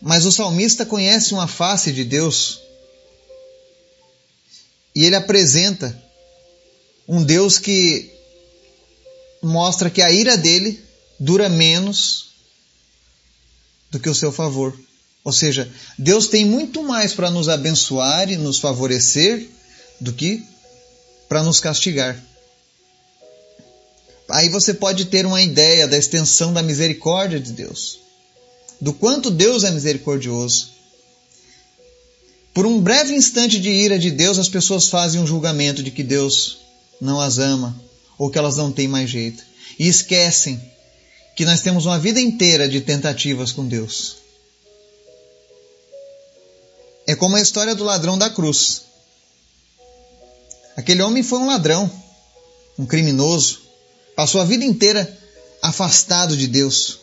Mas 0.00 0.24
o 0.24 0.32
salmista 0.32 0.86
conhece 0.86 1.34
uma 1.34 1.46
face 1.46 1.92
de 1.92 2.02
Deus. 2.02 2.60
E 4.94 5.04
ele 5.04 5.16
apresenta 5.16 6.05
um 7.08 7.22
Deus 7.22 7.58
que 7.58 8.10
mostra 9.42 9.90
que 9.90 10.02
a 10.02 10.10
ira 10.10 10.36
dele 10.36 10.82
dura 11.18 11.48
menos 11.48 12.30
do 13.90 14.00
que 14.00 14.08
o 14.08 14.14
seu 14.14 14.32
favor. 14.32 14.78
Ou 15.24 15.32
seja, 15.32 15.70
Deus 15.98 16.28
tem 16.28 16.44
muito 16.44 16.82
mais 16.82 17.12
para 17.12 17.30
nos 17.30 17.48
abençoar 17.48 18.30
e 18.30 18.36
nos 18.36 18.58
favorecer 18.58 19.48
do 20.00 20.12
que 20.12 20.44
para 21.28 21.42
nos 21.42 21.60
castigar. 21.60 22.22
Aí 24.28 24.48
você 24.48 24.74
pode 24.74 25.06
ter 25.06 25.24
uma 25.24 25.40
ideia 25.40 25.86
da 25.86 25.96
extensão 25.96 26.52
da 26.52 26.62
misericórdia 26.62 27.38
de 27.38 27.52
Deus, 27.52 28.00
do 28.80 28.92
quanto 28.92 29.30
Deus 29.30 29.64
é 29.64 29.70
misericordioso. 29.70 30.70
Por 32.52 32.66
um 32.66 32.80
breve 32.80 33.14
instante 33.14 33.60
de 33.60 33.70
ira 33.70 33.98
de 33.98 34.10
Deus, 34.10 34.38
as 34.38 34.48
pessoas 34.48 34.88
fazem 34.88 35.20
um 35.20 35.26
julgamento 35.26 35.82
de 35.82 35.90
que 35.90 36.02
Deus 36.02 36.65
não 37.00 37.20
as 37.20 37.38
ama 37.38 37.78
ou 38.18 38.30
que 38.30 38.38
elas 38.38 38.56
não 38.56 38.72
têm 38.72 38.88
mais 38.88 39.10
jeito 39.10 39.42
e 39.78 39.86
esquecem 39.86 40.60
que 41.36 41.44
nós 41.44 41.60
temos 41.60 41.84
uma 41.84 41.98
vida 41.98 42.20
inteira 42.20 42.68
de 42.68 42.80
tentativas 42.80 43.52
com 43.52 43.66
Deus. 43.66 44.16
É 47.06 47.14
como 47.14 47.36
a 47.36 47.40
história 47.40 47.74
do 47.74 47.84
ladrão 47.84 48.16
da 48.16 48.30
cruz. 48.30 48.82
Aquele 50.76 51.02
homem 51.02 51.22
foi 51.22 51.38
um 51.38 51.46
ladrão, 51.46 51.90
um 52.78 52.86
criminoso, 52.86 53.66
Passou 54.16 54.40
a 54.40 54.46
vida 54.46 54.64
inteira 54.64 55.14
afastado 55.60 56.34
de 56.34 56.46
Deus. 56.46 56.98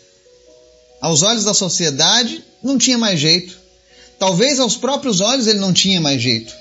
Aos 0.99 1.21
olhos 1.21 1.43
da 1.43 1.53
sociedade, 1.53 2.43
não 2.63 2.77
tinha 2.77 2.97
mais 2.97 3.19
jeito. 3.19 3.55
Talvez 4.17 4.59
aos 4.59 4.75
próprios 4.75 5.21
olhos 5.21 5.45
ele 5.45 5.59
não 5.59 5.71
tinha 5.71 6.01
mais 6.01 6.19
jeito. 6.19 6.51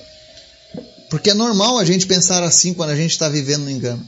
Porque 1.12 1.28
é 1.28 1.35
normal 1.35 1.76
a 1.76 1.85
gente 1.85 2.07
pensar 2.07 2.42
assim 2.42 2.73
quando 2.73 2.88
a 2.88 2.97
gente 2.97 3.11
está 3.11 3.28
vivendo 3.28 3.64
no 3.64 3.71
engano. 3.71 4.02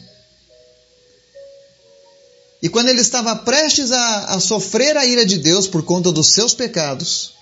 E 2.63 2.69
quando 2.71 2.89
ele 2.89 3.03
estava 3.03 3.37
prestes 3.37 3.93
a, 3.93 4.25
a, 4.35 4.41
sofrer 4.41 4.97
a 4.97 5.05
ira 5.05 5.27
de 5.27 5.37
Deus 5.37 5.69
por 5.69 5.83
conta 5.83 6.11
dos 6.11 6.33
seus 6.33 6.55
pecados, 6.55 7.35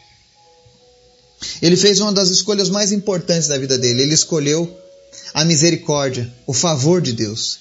ele 1.62 1.76
fez 1.76 2.00
uma 2.00 2.12
das 2.12 2.28
escolhas 2.28 2.68
mais 2.70 2.90
importantes 2.90 3.46
da 3.46 3.56
vida 3.56 3.78
dele. 3.78 4.02
Ele 4.02 4.14
escolheu 4.14 4.68
a 5.32 5.44
misericórdia, 5.44 6.28
o 6.44 6.52
favor 6.52 7.00
de 7.00 7.12
Deus. 7.12 7.60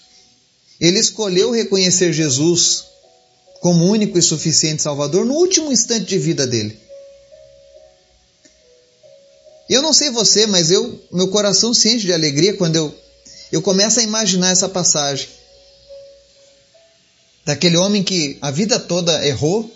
Ele 0.79 0.97
escolheu 0.97 1.51
reconhecer 1.51 2.11
Jesus 2.11 2.83
como 3.59 3.85
único 3.85 4.17
e 4.17 4.23
suficiente 4.23 4.81
Salvador 4.81 5.23
no 5.23 5.35
último 5.35 5.71
instante 5.71 6.05
de 6.05 6.17
vida 6.17 6.47
dele. 6.47 6.81
Eu 9.71 9.81
não 9.81 9.93
sei 9.93 10.09
você, 10.09 10.45
mas 10.45 10.69
eu, 10.69 11.01
meu 11.09 11.29
coração 11.29 11.73
se 11.73 11.87
enche 11.87 12.05
de 12.05 12.11
alegria 12.11 12.57
quando 12.57 12.75
eu, 12.75 12.93
eu 13.53 13.61
começo 13.61 14.01
a 14.01 14.03
imaginar 14.03 14.51
essa 14.51 14.67
passagem. 14.67 15.29
Daquele 17.45 17.77
homem 17.77 18.03
que 18.03 18.37
a 18.41 18.51
vida 18.51 18.77
toda 18.77 19.25
errou, 19.25 19.71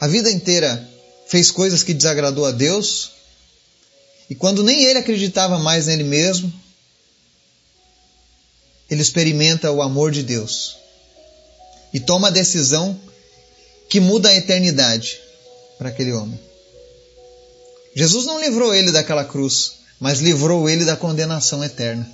a 0.00 0.06
vida 0.06 0.30
inteira 0.30 0.88
fez 1.26 1.50
coisas 1.50 1.82
que 1.82 1.92
desagradou 1.92 2.46
a 2.46 2.52
Deus, 2.52 3.10
e 4.30 4.36
quando 4.36 4.62
nem 4.62 4.84
ele 4.84 5.00
acreditava 5.00 5.58
mais 5.58 5.88
nele 5.88 6.04
mesmo, 6.04 6.52
ele 8.88 9.02
experimenta 9.02 9.72
o 9.72 9.82
amor 9.82 10.12
de 10.12 10.22
Deus 10.22 10.76
e 11.92 11.98
toma 11.98 12.28
a 12.28 12.30
decisão 12.30 12.96
que 13.88 13.98
muda 13.98 14.28
a 14.28 14.34
eternidade 14.36 15.18
para 15.76 15.88
aquele 15.88 16.12
homem. 16.12 16.49
Jesus 18.00 18.24
não 18.24 18.40
livrou 18.40 18.74
ele 18.74 18.90
daquela 18.90 19.26
cruz, 19.26 19.72
mas 20.00 20.20
livrou 20.20 20.70
ele 20.70 20.86
da 20.86 20.96
condenação 20.96 21.62
eterna. 21.62 22.10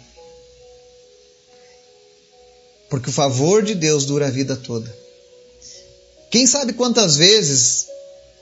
Porque 2.90 3.08
o 3.08 3.12
favor 3.12 3.62
de 3.62 3.72
Deus 3.72 4.04
dura 4.04 4.26
a 4.26 4.30
vida 4.30 4.56
toda. 4.56 4.92
Quem 6.28 6.44
sabe 6.44 6.72
quantas 6.72 7.16
vezes 7.16 7.86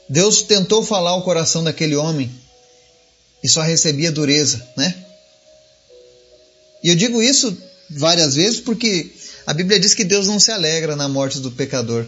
Deus 0.09 0.41
tentou 0.45 0.83
falar 0.83 1.17
o 1.17 1.23
coração 1.23 1.63
daquele 1.63 1.95
homem 1.95 2.35
e 3.43 3.49
só 3.51 3.61
recebia 3.61 4.11
dureza, 4.11 4.67
né? 4.75 5.05
E 6.83 6.89
eu 6.89 6.97
digo 6.97 7.21
isso 7.21 7.55
várias 7.91 8.37
vezes 8.37 8.59
porque 8.59 9.15
a 9.47 9.53
Bíblia 9.53 9.79
diz 9.79 9.93
que 9.93 10.03
Deus 10.03 10.27
não 10.27 10.41
se 10.41 10.51
alegra 10.51 10.97
na 10.97 11.11
morte 11.11 11.41
do 11.41 11.51
pecador. 11.51 12.07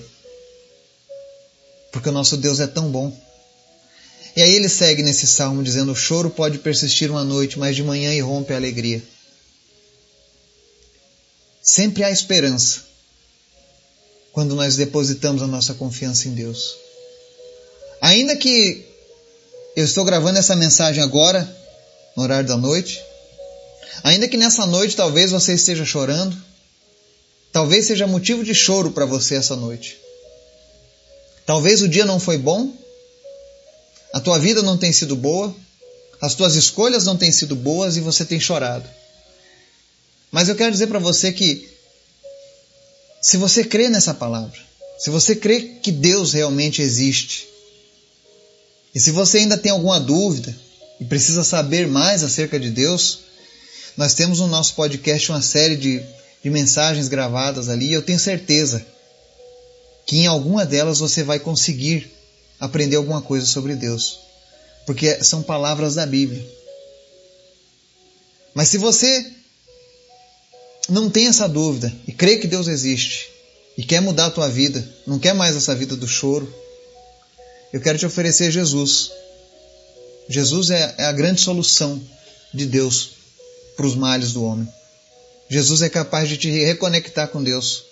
Porque 1.93 2.09
o 2.09 2.13
nosso 2.13 2.39
Deus 2.39 2.59
é 2.59 2.67
tão 2.67 2.91
bom. 2.91 3.26
E 4.37 4.43
aí 4.43 4.53
ele 4.53 4.69
segue 4.69 5.03
nesse 5.03 5.27
salmo 5.27 5.63
dizendo: 5.63 5.93
O 5.93 5.97
choro 5.97 6.29
pode 6.29 6.59
persistir 6.59 7.11
uma 7.11 7.25
noite, 7.25 7.59
mas 7.59 7.75
de 7.75 7.83
manhã 7.83 8.13
irrompe 8.13 8.53
a 8.53 8.57
alegria. 8.57 9.03
Sempre 11.63 12.05
há 12.05 12.11
esperança 12.11 12.83
quando 14.33 14.55
nós 14.55 14.77
depositamos 14.77 15.41
a 15.43 15.47
nossa 15.47 15.73
confiança 15.73 16.29
em 16.29 16.35
Deus. 16.35 16.77
Ainda 18.03 18.37
que 18.37 18.85
eu 19.75 19.85
estou 19.85 20.05
gravando 20.05 20.39
essa 20.39 20.55
mensagem 20.55 21.03
agora, 21.03 21.49
no 22.15 22.23
horário 22.23 22.47
da 22.47 22.59
noite, 22.59 23.03
ainda 24.05 24.29
que 24.29 24.37
nessa 24.37 24.67
noite 24.67 24.95
talvez 24.95 25.31
você 25.31 25.55
esteja 25.55 25.87
chorando, 25.87 26.37
talvez 27.51 27.87
seja 27.87 28.07
motivo 28.07 28.45
de 28.45 28.55
choro 28.55 28.91
para 28.91 29.07
você 29.07 29.37
essa 29.37 29.57
noite. 29.57 29.99
Talvez 31.47 31.81
o 31.81 31.89
dia 31.89 32.05
não 32.05 32.21
foi 32.21 32.37
bom, 32.37 32.73
a 34.17 34.21
tua 34.21 34.39
vida 34.39 34.63
não 34.63 34.79
tem 34.79 34.95
sido 34.95 35.15
boa, 35.15 35.55
as 36.23 36.35
tuas 36.35 36.55
escolhas 36.55 37.05
não 37.05 37.19
têm 37.19 37.31
sido 37.31 37.55
boas 37.55 37.99
e 37.99 38.01
você 38.01 38.25
tem 38.25 38.41
chorado. 38.41 38.89
Mas 40.33 40.49
eu 40.49 40.57
quero 40.57 40.73
dizer 40.73 40.87
para 40.87 40.99
você 40.99 41.31
que 41.31 41.69
se 43.21 43.37
você 43.37 43.63
crê 43.63 43.91
nessa 43.91 44.15
palavra, 44.15 44.59
se 44.99 45.11
você 45.11 45.37
crê 45.37 45.61
que 45.83 45.93
Deus 45.93 46.33
realmente 46.33 46.81
existe, 46.81 47.47
e 48.95 48.99
se 48.99 49.11
você 49.11 49.37
ainda 49.37 49.59
tem 49.59 49.71
alguma 49.71 50.01
dúvida 50.01 50.57
e 50.99 51.05
precisa 51.05 51.45
saber 51.45 51.87
mais 51.87 52.25
acerca 52.25 52.59
de 52.59 52.71
Deus, 52.71 53.19
nós 53.99 54.15
temos 54.15 54.41
no 54.41 54.47
nosso 54.47 54.73
podcast 54.77 55.31
uma 55.31 55.43
série 55.43 55.77
de, 55.77 56.03
de 56.43 56.49
mensagens 56.49 57.09
gravadas 57.09 57.69
ali, 57.69 57.89
e 57.91 57.93
eu 57.93 58.01
tenho 58.01 58.19
certeza 58.19 58.83
que 60.07 60.21
em 60.21 60.27
alguma 60.27 60.65
delas 60.65 61.01
você 61.01 61.23
vai 61.23 61.39
conseguir 61.39 62.16
aprender 62.61 62.97
alguma 62.97 63.23
coisa 63.23 63.47
sobre 63.47 63.75
Deus, 63.75 64.19
porque 64.87 65.23
são 65.23 65.43
palavras 65.43 65.95
da 65.95 66.07
Bíblia. 66.07 66.45
Mas 68.55 68.69
se 68.69 68.79
você 68.79 69.33
não 70.89 71.11
tem 71.11 71.27
essa 71.27 71.49
dúvida 71.49 71.93
e 72.07 72.13
crê 72.13 72.39
que 72.39 72.47
Deus 72.47 72.69
existe 72.69 73.29
e 73.77 73.83
quer 73.83 74.01
mudar 74.01 74.27
a 74.27 74.31
tua 74.31 74.49
vida, 74.49 74.87
não 75.07 75.19
quer 75.19 75.35
mais 75.35 75.55
essa 75.55 75.75
vida 75.75 75.95
do 75.97 76.09
choro, 76.09 76.53
eu 77.73 77.81
quero 77.81 77.99
te 77.99 78.07
oferecer 78.07 78.51
Jesus. 78.51 79.11
Jesus 80.29 80.71
é, 80.71 80.95
é 80.99 81.05
a 81.05 81.13
grande 81.13 81.41
solução 81.41 82.01
de 82.55 82.65
Deus 82.65 83.11
para 83.77 83.87
os 83.87 83.95
males 83.95 84.33
do 84.33 84.43
homem. 84.45 84.67
Jesus 85.49 85.83
é 85.83 85.89
capaz 85.89 86.29
de 86.29 86.37
te 86.37 86.51
reconectar 86.51 87.29
com 87.29 87.43
Deus. 87.43 87.85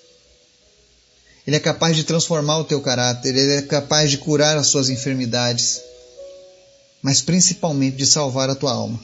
Ele 1.47 1.57
é 1.57 1.61
capaz 1.61 1.97
de 1.97 2.05
transformar 2.05 2.59
o 2.59 2.65
teu 2.65 2.81
caráter, 2.81 3.37
ele 3.37 3.53
é 3.53 3.63
capaz 3.63 4.11
de 4.11 4.19
curar 4.19 4.57
as 4.57 4.69
suas 4.69 4.89
enfermidades, 4.89 5.81
mas 7.03 7.21
principalmente 7.21 7.97
de 7.97 8.07
salvar 8.07 8.49
a 8.49 8.55
tua 8.55 8.73
alma. 8.73 8.99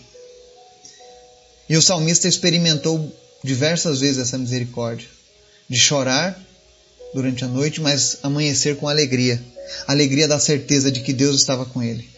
E 1.68 1.76
o 1.76 1.82
salmista 1.82 2.26
experimentou 2.26 3.14
diversas 3.44 4.00
vezes 4.00 4.18
essa 4.18 4.38
misericórdia, 4.38 5.08
de 5.68 5.78
chorar 5.78 6.38
durante 7.14 7.44
a 7.44 7.48
noite, 7.48 7.80
mas 7.80 8.18
amanhecer 8.22 8.76
com 8.76 8.88
alegria, 8.88 9.42
alegria 9.86 10.26
da 10.26 10.38
certeza 10.38 10.90
de 10.90 11.00
que 11.00 11.12
Deus 11.12 11.36
estava 11.36 11.66
com 11.66 11.82
ele. 11.82 12.08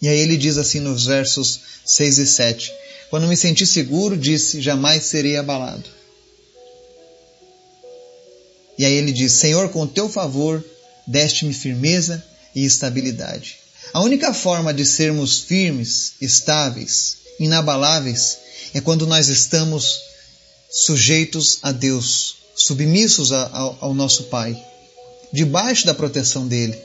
E 0.00 0.08
aí 0.08 0.18
ele 0.18 0.36
diz 0.36 0.58
assim 0.58 0.80
nos 0.80 1.06
versos 1.06 1.60
6 1.84 2.18
e 2.18 2.26
7: 2.26 2.72
Quando 3.10 3.26
me 3.26 3.36
senti 3.36 3.66
seguro, 3.66 4.16
disse: 4.16 4.60
Jamais 4.60 5.04
serei 5.04 5.36
abalado. 5.36 5.84
E 8.78 8.84
aí 8.84 8.94
ele 8.94 9.12
diz: 9.12 9.32
Senhor, 9.32 9.68
com 9.70 9.86
teu 9.86 10.08
favor, 10.08 10.64
deste-me 11.06 11.54
firmeza 11.54 12.22
e 12.54 12.64
estabilidade. 12.64 13.56
A 13.92 14.00
única 14.00 14.34
forma 14.34 14.74
de 14.74 14.84
sermos 14.84 15.40
firmes, 15.40 16.14
estáveis, 16.20 17.18
inabaláveis 17.38 18.38
é 18.74 18.80
quando 18.80 19.06
nós 19.06 19.28
estamos 19.28 20.00
sujeitos 20.70 21.58
a 21.62 21.72
Deus, 21.72 22.36
submissos 22.54 23.32
a, 23.32 23.44
a, 23.44 23.74
ao 23.80 23.94
nosso 23.94 24.24
Pai, 24.24 24.60
debaixo 25.32 25.86
da 25.86 25.94
proteção 25.94 26.46
dele, 26.46 26.76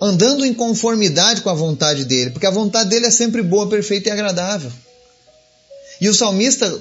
andando 0.00 0.44
em 0.44 0.52
conformidade 0.52 1.42
com 1.42 1.50
a 1.50 1.54
vontade 1.54 2.04
dele, 2.04 2.30
porque 2.30 2.46
a 2.46 2.50
vontade 2.50 2.90
dele 2.90 3.06
é 3.06 3.10
sempre 3.10 3.42
boa, 3.42 3.68
perfeita 3.68 4.08
e 4.08 4.12
agradável. 4.12 4.72
E 6.00 6.08
o 6.08 6.14
salmista, 6.14 6.76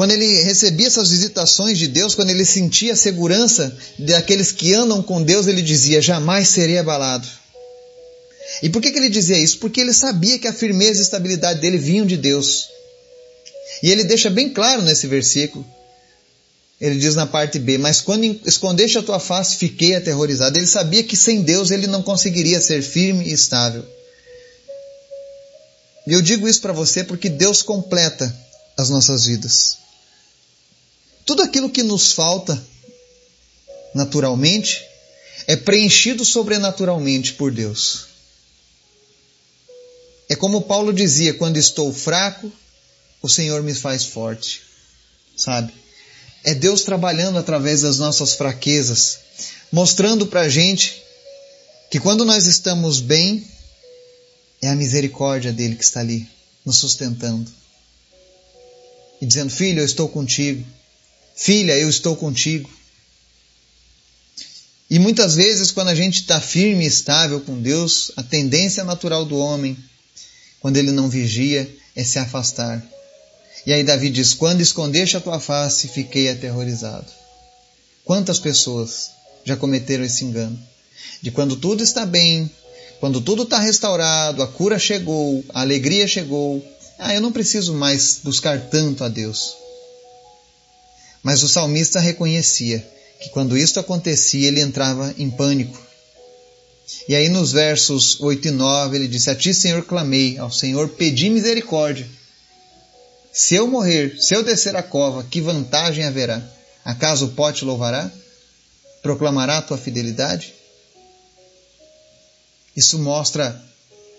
quando 0.00 0.12
ele 0.12 0.42
recebia 0.44 0.86
essas 0.86 1.10
visitações 1.10 1.76
de 1.76 1.86
Deus, 1.86 2.14
quando 2.14 2.30
ele 2.30 2.46
sentia 2.46 2.94
a 2.94 2.96
segurança 2.96 3.76
daqueles 3.98 4.50
que 4.50 4.72
andam 4.72 5.02
com 5.02 5.22
Deus, 5.22 5.46
ele 5.46 5.60
dizia: 5.60 6.00
Jamais 6.00 6.48
serei 6.48 6.78
abalado. 6.78 7.28
E 8.62 8.70
por 8.70 8.80
que, 8.80 8.90
que 8.90 8.98
ele 8.98 9.10
dizia 9.10 9.36
isso? 9.36 9.58
Porque 9.58 9.78
ele 9.78 9.92
sabia 9.92 10.38
que 10.38 10.48
a 10.48 10.54
firmeza 10.54 10.94
e 10.94 10.98
a 11.00 11.02
estabilidade 11.02 11.60
dele 11.60 11.76
vinham 11.76 12.06
de 12.06 12.16
Deus. 12.16 12.70
E 13.82 13.90
ele 13.90 14.02
deixa 14.04 14.30
bem 14.30 14.48
claro 14.48 14.80
nesse 14.80 15.06
versículo. 15.06 15.66
Ele 16.80 16.98
diz 16.98 17.14
na 17.14 17.26
parte 17.26 17.58
B: 17.58 17.76
Mas 17.76 18.00
quando 18.00 18.24
escondeste 18.46 18.96
a 18.96 19.02
tua 19.02 19.20
face, 19.20 19.56
fiquei 19.56 19.94
aterrorizado. 19.94 20.58
Ele 20.58 20.66
sabia 20.66 21.04
que 21.04 21.14
sem 21.14 21.42
Deus 21.42 21.70
ele 21.70 21.86
não 21.86 22.02
conseguiria 22.02 22.58
ser 22.58 22.80
firme 22.80 23.26
e 23.28 23.34
estável. 23.34 23.84
E 26.06 26.14
eu 26.14 26.22
digo 26.22 26.48
isso 26.48 26.62
para 26.62 26.72
você 26.72 27.04
porque 27.04 27.28
Deus 27.28 27.60
completa 27.60 28.34
as 28.78 28.88
nossas 28.88 29.26
vidas. 29.26 29.79
Tudo 31.30 31.42
aquilo 31.42 31.70
que 31.70 31.84
nos 31.84 32.10
falta 32.10 32.60
naturalmente 33.94 34.84
é 35.46 35.54
preenchido 35.54 36.24
sobrenaturalmente 36.24 37.34
por 37.34 37.52
Deus. 37.52 38.06
É 40.28 40.34
como 40.34 40.62
Paulo 40.62 40.92
dizia: 40.92 41.32
quando 41.32 41.56
estou 41.56 41.92
fraco, 41.92 42.50
o 43.22 43.28
Senhor 43.28 43.62
me 43.62 43.72
faz 43.72 44.04
forte. 44.04 44.62
Sabe? 45.36 45.72
É 46.42 46.52
Deus 46.52 46.82
trabalhando 46.82 47.38
através 47.38 47.82
das 47.82 47.96
nossas 48.00 48.32
fraquezas, 48.32 49.20
mostrando 49.70 50.26
para 50.26 50.40
a 50.40 50.48
gente 50.48 51.00
que 51.92 52.00
quando 52.00 52.24
nós 52.24 52.46
estamos 52.46 52.98
bem, 52.98 53.46
é 54.60 54.68
a 54.68 54.74
misericórdia 54.74 55.52
dele 55.52 55.76
que 55.76 55.84
está 55.84 56.00
ali, 56.00 56.28
nos 56.66 56.78
sustentando. 56.78 57.48
E 59.22 59.26
dizendo: 59.26 59.52
Filho, 59.52 59.78
eu 59.78 59.86
estou 59.86 60.08
contigo. 60.08 60.79
Filha, 61.42 61.72
eu 61.72 61.88
estou 61.88 62.14
contigo. 62.14 62.68
E 64.90 64.98
muitas 64.98 65.36
vezes, 65.36 65.70
quando 65.70 65.88
a 65.88 65.94
gente 65.94 66.20
está 66.20 66.38
firme 66.38 66.84
e 66.84 66.86
estável 66.86 67.40
com 67.40 67.58
Deus, 67.58 68.12
a 68.14 68.22
tendência 68.22 68.84
natural 68.84 69.24
do 69.24 69.38
homem 69.38 69.74
quando 70.60 70.76
ele 70.76 70.92
não 70.92 71.08
vigia, 71.08 71.66
é 71.96 72.04
se 72.04 72.18
afastar. 72.18 72.86
E 73.64 73.72
aí 73.72 73.82
Davi 73.82 74.10
diz: 74.10 74.34
Quando 74.34 74.60
escondeste 74.60 75.16
a 75.16 75.20
tua 75.20 75.40
face, 75.40 75.88
fiquei 75.88 76.28
aterrorizado. 76.28 77.06
Quantas 78.04 78.38
pessoas 78.38 79.12
já 79.42 79.56
cometeram 79.56 80.04
esse 80.04 80.26
engano? 80.26 80.60
De 81.22 81.30
quando 81.30 81.56
tudo 81.56 81.82
está 81.82 82.04
bem, 82.04 82.50
quando 83.00 83.22
tudo 83.22 83.44
está 83.44 83.58
restaurado, 83.58 84.42
a 84.42 84.46
cura 84.46 84.78
chegou, 84.78 85.42
a 85.54 85.62
alegria 85.62 86.06
chegou, 86.06 86.62
ah, 86.98 87.14
eu 87.14 87.20
não 87.22 87.32
preciso 87.32 87.72
mais 87.72 88.20
buscar 88.22 88.60
tanto 88.68 89.02
a 89.02 89.08
Deus. 89.08 89.59
Mas 91.22 91.42
o 91.42 91.48
salmista 91.48 92.00
reconhecia 92.00 92.86
que 93.20 93.28
quando 93.28 93.56
isto 93.56 93.78
acontecia, 93.78 94.48
ele 94.48 94.60
entrava 94.60 95.14
em 95.18 95.30
pânico. 95.30 95.78
E 97.08 97.14
aí 97.14 97.28
nos 97.28 97.52
versos 97.52 98.20
8 98.20 98.48
e 98.48 98.50
9 98.50 98.96
ele 98.96 99.08
disse: 99.08 99.30
A 99.30 99.34
ti, 99.34 99.52
Senhor, 99.52 99.84
clamei, 99.84 100.38
ao 100.38 100.50
Senhor 100.50 100.88
pedi 100.90 101.28
misericórdia. 101.28 102.08
Se 103.32 103.54
eu 103.54 103.66
morrer, 103.66 104.16
se 104.20 104.34
eu 104.34 104.42
descer 104.42 104.74
a 104.74 104.82
cova, 104.82 105.22
que 105.22 105.40
vantagem 105.40 106.04
haverá? 106.04 106.42
Acaso 106.84 107.26
o 107.26 107.30
pó 107.30 107.52
te 107.52 107.64
louvará? 107.64 108.10
Proclamará 109.02 109.58
a 109.58 109.62
tua 109.62 109.78
fidelidade? 109.78 110.54
Isso 112.76 112.98
mostra 112.98 113.62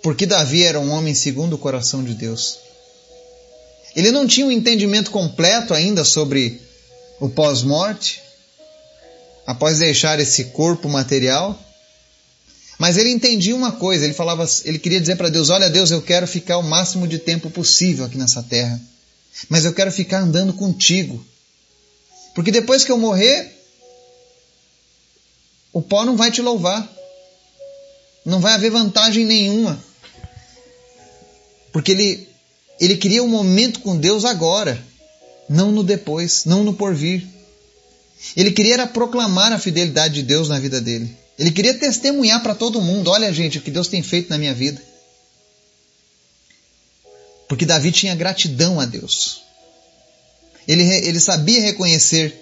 porque 0.02 0.26
Davi 0.26 0.64
era 0.64 0.80
um 0.80 0.92
homem 0.92 1.14
segundo 1.14 1.54
o 1.54 1.58
coração 1.58 2.04
de 2.04 2.14
Deus. 2.14 2.60
Ele 3.96 4.12
não 4.12 4.26
tinha 4.26 4.46
um 4.46 4.52
entendimento 4.52 5.12
completo 5.12 5.74
ainda 5.74 6.04
sobre 6.04 6.62
o 7.22 7.30
pós-morte, 7.30 8.20
após 9.46 9.78
deixar 9.78 10.20
esse 10.20 10.46
corpo 10.46 10.90
material, 10.90 11.58
mas 12.80 12.98
ele 12.98 13.12
entendia 13.12 13.56
uma 13.56 13.72
coisa, 13.72 14.04
ele 14.04 14.16
falava, 14.16 14.44
ele 14.66 14.80
queria 14.80 15.00
dizer 15.00 15.16
para 15.16 15.30
Deus: 15.30 15.52
"Olha, 15.52 15.70
Deus, 15.70 15.92
eu 15.92 16.02
quero 16.02 16.28
ficar 16.28 16.58
o 16.58 16.64
máximo 16.64 17.08
de 17.08 17.20
tempo 17.20 17.52
possível 17.52 18.06
aqui 18.06 18.18
nessa 18.18 18.42
terra, 18.42 18.82
mas 19.48 19.66
eu 19.66 19.72
quero 19.72 19.92
ficar 19.92 20.22
andando 20.22 20.52
contigo. 20.52 21.24
Porque 22.34 22.52
depois 22.52 22.84
que 22.84 22.92
eu 22.92 22.98
morrer, 22.98 23.56
o 25.72 25.82
pó 25.82 26.04
não 26.04 26.18
vai 26.18 26.32
te 26.32 26.42
louvar. 26.42 26.92
Não 28.26 28.40
vai 28.40 28.54
haver 28.54 28.72
vantagem 28.72 29.26
nenhuma. 29.26 29.82
Porque 31.72 31.92
ele 31.92 32.28
ele 32.80 32.98
queria 32.98 33.24
um 33.24 33.28
momento 33.28 33.80
com 33.82 33.96
Deus 33.96 34.26
agora, 34.26 34.84
não 35.50 35.72
no 35.72 35.84
depois, 35.84 36.46
não 36.46 36.64
no 36.64 36.74
porvir. 36.74 37.28
Ele 38.36 38.52
queria 38.52 38.86
proclamar 38.88 39.52
a 39.52 39.60
fidelidade 39.60 40.16
de 40.16 40.24
Deus 40.24 40.48
na 40.48 40.60
vida 40.60 40.80
dele. 40.80 41.16
Ele 41.38 41.52
queria 41.52 41.74
testemunhar 41.74 42.42
para 42.44 42.56
todo 42.56 42.82
mundo: 42.82 43.10
olha, 43.10 43.34
gente, 43.34 43.58
o 43.58 43.62
que 43.62 43.72
Deus 43.72 43.88
tem 43.88 44.04
feito 44.04 44.30
na 44.30 44.38
minha 44.38 44.54
vida. 44.54 44.82
Porque 47.48 47.66
Davi 47.66 47.92
tinha 47.92 48.16
gratidão 48.16 48.80
a 48.80 48.86
Deus. 48.86 49.42
Ele, 50.68 50.84
ele 50.84 51.20
sabia 51.20 51.60
reconhecer 51.62 52.34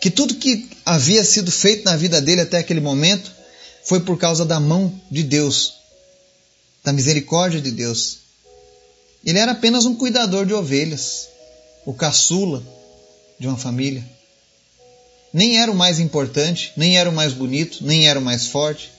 que 0.00 0.10
tudo 0.10 0.34
que 0.34 0.68
havia 0.84 1.24
sido 1.24 1.50
feito 1.50 1.84
na 1.84 1.96
vida 1.96 2.20
dele 2.20 2.42
até 2.42 2.58
aquele 2.58 2.80
momento 2.80 3.32
foi 3.84 4.00
por 4.00 4.18
causa 4.18 4.44
da 4.44 4.60
mão 4.60 4.92
de 5.10 5.22
Deus, 5.22 5.74
da 6.84 6.92
misericórdia 6.92 7.60
de 7.60 7.70
Deus. 7.70 8.18
Ele 9.24 9.38
era 9.38 9.52
apenas 9.52 9.86
um 9.86 9.94
cuidador 9.94 10.44
de 10.44 10.52
ovelhas, 10.52 11.28
o 11.84 11.92
caçula 11.92 12.62
de 13.38 13.46
uma 13.46 13.56
família. 13.56 14.04
Nem 15.32 15.58
era 15.58 15.70
o 15.70 15.74
mais 15.74 15.98
importante, 15.98 16.72
nem 16.76 16.96
era 16.96 17.10
o 17.10 17.12
mais 17.12 17.32
bonito, 17.32 17.84
nem 17.84 18.08
era 18.08 18.18
o 18.18 18.22
mais 18.22 18.46
forte, 18.46 18.90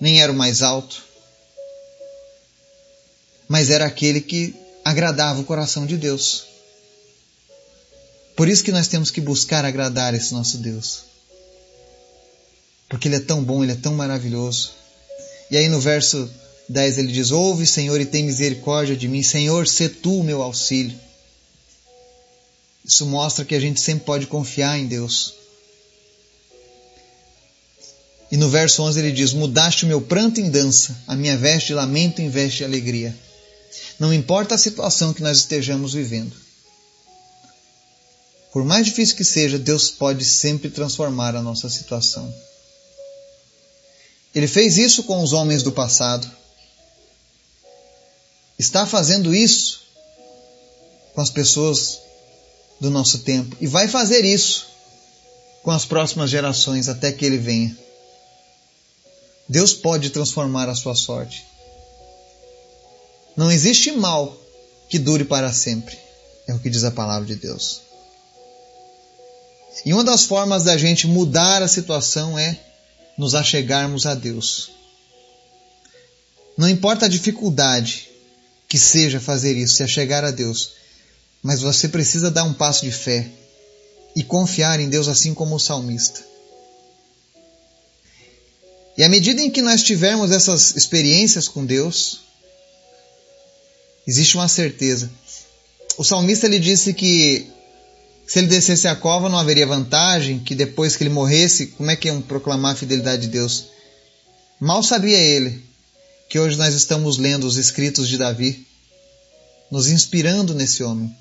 nem 0.00 0.20
era 0.20 0.32
o 0.32 0.34
mais 0.34 0.62
alto. 0.62 1.04
Mas 3.46 3.70
era 3.70 3.86
aquele 3.86 4.20
que 4.20 4.54
agradava 4.84 5.40
o 5.40 5.44
coração 5.44 5.86
de 5.86 5.96
Deus. 5.96 6.44
Por 8.36 8.48
isso 8.48 8.64
que 8.64 8.72
nós 8.72 8.88
temos 8.88 9.10
que 9.10 9.20
buscar 9.20 9.64
agradar 9.64 10.14
esse 10.14 10.32
nosso 10.32 10.58
Deus. 10.58 11.00
Porque 12.88 13.08
Ele 13.08 13.16
é 13.16 13.20
tão 13.20 13.42
bom, 13.42 13.62
Ele 13.62 13.72
é 13.72 13.76
tão 13.76 13.94
maravilhoso. 13.94 14.72
E 15.50 15.56
aí 15.56 15.68
no 15.68 15.80
verso 15.80 16.30
10 16.68 16.98
ele 16.98 17.12
diz: 17.12 17.30
Ouve, 17.30 17.66
Senhor, 17.66 18.00
e 18.00 18.06
tem 18.06 18.24
misericórdia 18.24 18.96
de 18.96 19.08
mim. 19.08 19.22
Senhor, 19.22 19.66
sê 19.66 19.88
tu 19.88 20.20
o 20.20 20.24
meu 20.24 20.42
auxílio. 20.42 20.98
Isso 22.88 23.04
mostra 23.04 23.44
que 23.44 23.54
a 23.54 23.60
gente 23.60 23.82
sempre 23.82 24.06
pode 24.06 24.26
confiar 24.26 24.78
em 24.78 24.86
Deus. 24.86 25.34
E 28.32 28.36
no 28.38 28.48
verso 28.48 28.82
11 28.82 28.98
ele 28.98 29.12
diz: 29.12 29.34
Mudaste 29.34 29.84
o 29.84 29.88
meu 29.88 30.00
pranto 30.00 30.40
em 30.40 30.50
dança, 30.50 30.96
a 31.06 31.14
minha 31.14 31.36
veste 31.36 31.68
de 31.68 31.74
lamento 31.74 32.22
em 32.22 32.30
veste 32.30 32.58
de 32.58 32.64
alegria. 32.64 33.14
Não 33.98 34.12
importa 34.14 34.54
a 34.54 34.58
situação 34.58 35.12
que 35.12 35.22
nós 35.22 35.36
estejamos 35.36 35.92
vivendo. 35.92 36.34
Por 38.50 38.64
mais 38.64 38.86
difícil 38.86 39.16
que 39.16 39.24
seja, 39.24 39.58
Deus 39.58 39.90
pode 39.90 40.24
sempre 40.24 40.70
transformar 40.70 41.36
a 41.36 41.42
nossa 41.42 41.68
situação. 41.68 42.34
Ele 44.34 44.48
fez 44.48 44.78
isso 44.78 45.02
com 45.02 45.22
os 45.22 45.34
homens 45.34 45.62
do 45.62 45.72
passado. 45.72 46.30
Está 48.58 48.86
fazendo 48.86 49.34
isso 49.34 49.82
com 51.14 51.20
as 51.20 51.28
pessoas 51.28 52.07
do 52.80 52.90
nosso 52.90 53.18
tempo 53.20 53.56
e 53.60 53.66
vai 53.66 53.88
fazer 53.88 54.24
isso 54.24 54.66
com 55.62 55.70
as 55.70 55.84
próximas 55.84 56.30
gerações 56.30 56.88
até 56.88 57.12
que 57.12 57.24
ele 57.24 57.38
venha. 57.38 57.76
Deus 59.48 59.72
pode 59.72 60.10
transformar 60.10 60.68
a 60.68 60.74
sua 60.74 60.94
sorte. 60.94 61.44
Não 63.36 63.50
existe 63.50 63.92
mal 63.92 64.36
que 64.88 64.98
dure 64.98 65.24
para 65.24 65.52
sempre, 65.52 65.98
é 66.46 66.54
o 66.54 66.58
que 66.58 66.70
diz 66.70 66.84
a 66.84 66.90
palavra 66.90 67.26
de 67.26 67.36
Deus. 67.36 67.82
E 69.84 69.92
uma 69.92 70.04
das 70.04 70.24
formas 70.24 70.64
da 70.64 70.76
gente 70.76 71.06
mudar 71.06 71.62
a 71.62 71.68
situação 71.68 72.38
é 72.38 72.58
nos 73.16 73.34
achegarmos 73.34 74.06
a 74.06 74.14
Deus. 74.14 74.70
Não 76.56 76.68
importa 76.68 77.06
a 77.06 77.08
dificuldade 77.08 78.08
que 78.68 78.78
seja 78.78 79.20
fazer 79.20 79.56
isso, 79.56 79.76
se 79.76 79.82
achegar 79.82 80.24
a 80.24 80.30
Deus, 80.30 80.72
mas 81.42 81.60
você 81.60 81.88
precisa 81.88 82.30
dar 82.30 82.44
um 82.44 82.52
passo 82.52 82.84
de 82.84 82.90
fé 82.90 83.28
e 84.14 84.22
confiar 84.22 84.80
em 84.80 84.88
Deus 84.88 85.08
assim 85.08 85.34
como 85.34 85.56
o 85.56 85.60
salmista. 85.60 86.26
E 88.96 89.04
à 89.04 89.08
medida 89.08 89.40
em 89.40 89.50
que 89.50 89.62
nós 89.62 89.82
tivermos 89.82 90.32
essas 90.32 90.74
experiências 90.74 91.46
com 91.46 91.64
Deus, 91.64 92.20
existe 94.06 94.36
uma 94.36 94.48
certeza. 94.48 95.08
O 95.96 96.02
salmista 96.02 96.46
ele 96.46 96.58
disse 96.58 96.92
que 96.92 97.46
se 98.26 98.40
ele 98.40 98.48
descesse 98.48 98.88
a 98.88 98.96
cova 98.96 99.28
não 99.28 99.38
haveria 99.38 99.66
vantagem, 99.66 100.40
que 100.40 100.54
depois 100.54 100.96
que 100.96 101.04
ele 101.04 101.10
morresse, 101.10 101.68
como 101.68 101.90
é 101.90 101.96
que 101.96 102.08
iam 102.08 102.20
proclamar 102.20 102.72
a 102.72 102.76
fidelidade 102.76 103.22
de 103.22 103.28
Deus? 103.28 103.66
Mal 104.58 104.82
sabia 104.82 105.16
ele 105.16 105.62
que 106.28 106.38
hoje 106.38 106.56
nós 106.56 106.74
estamos 106.74 107.16
lendo 107.16 107.46
os 107.46 107.56
escritos 107.56 108.08
de 108.08 108.18
Davi, 108.18 108.66
nos 109.70 109.88
inspirando 109.88 110.52
nesse 110.52 110.82
homem 110.82 111.14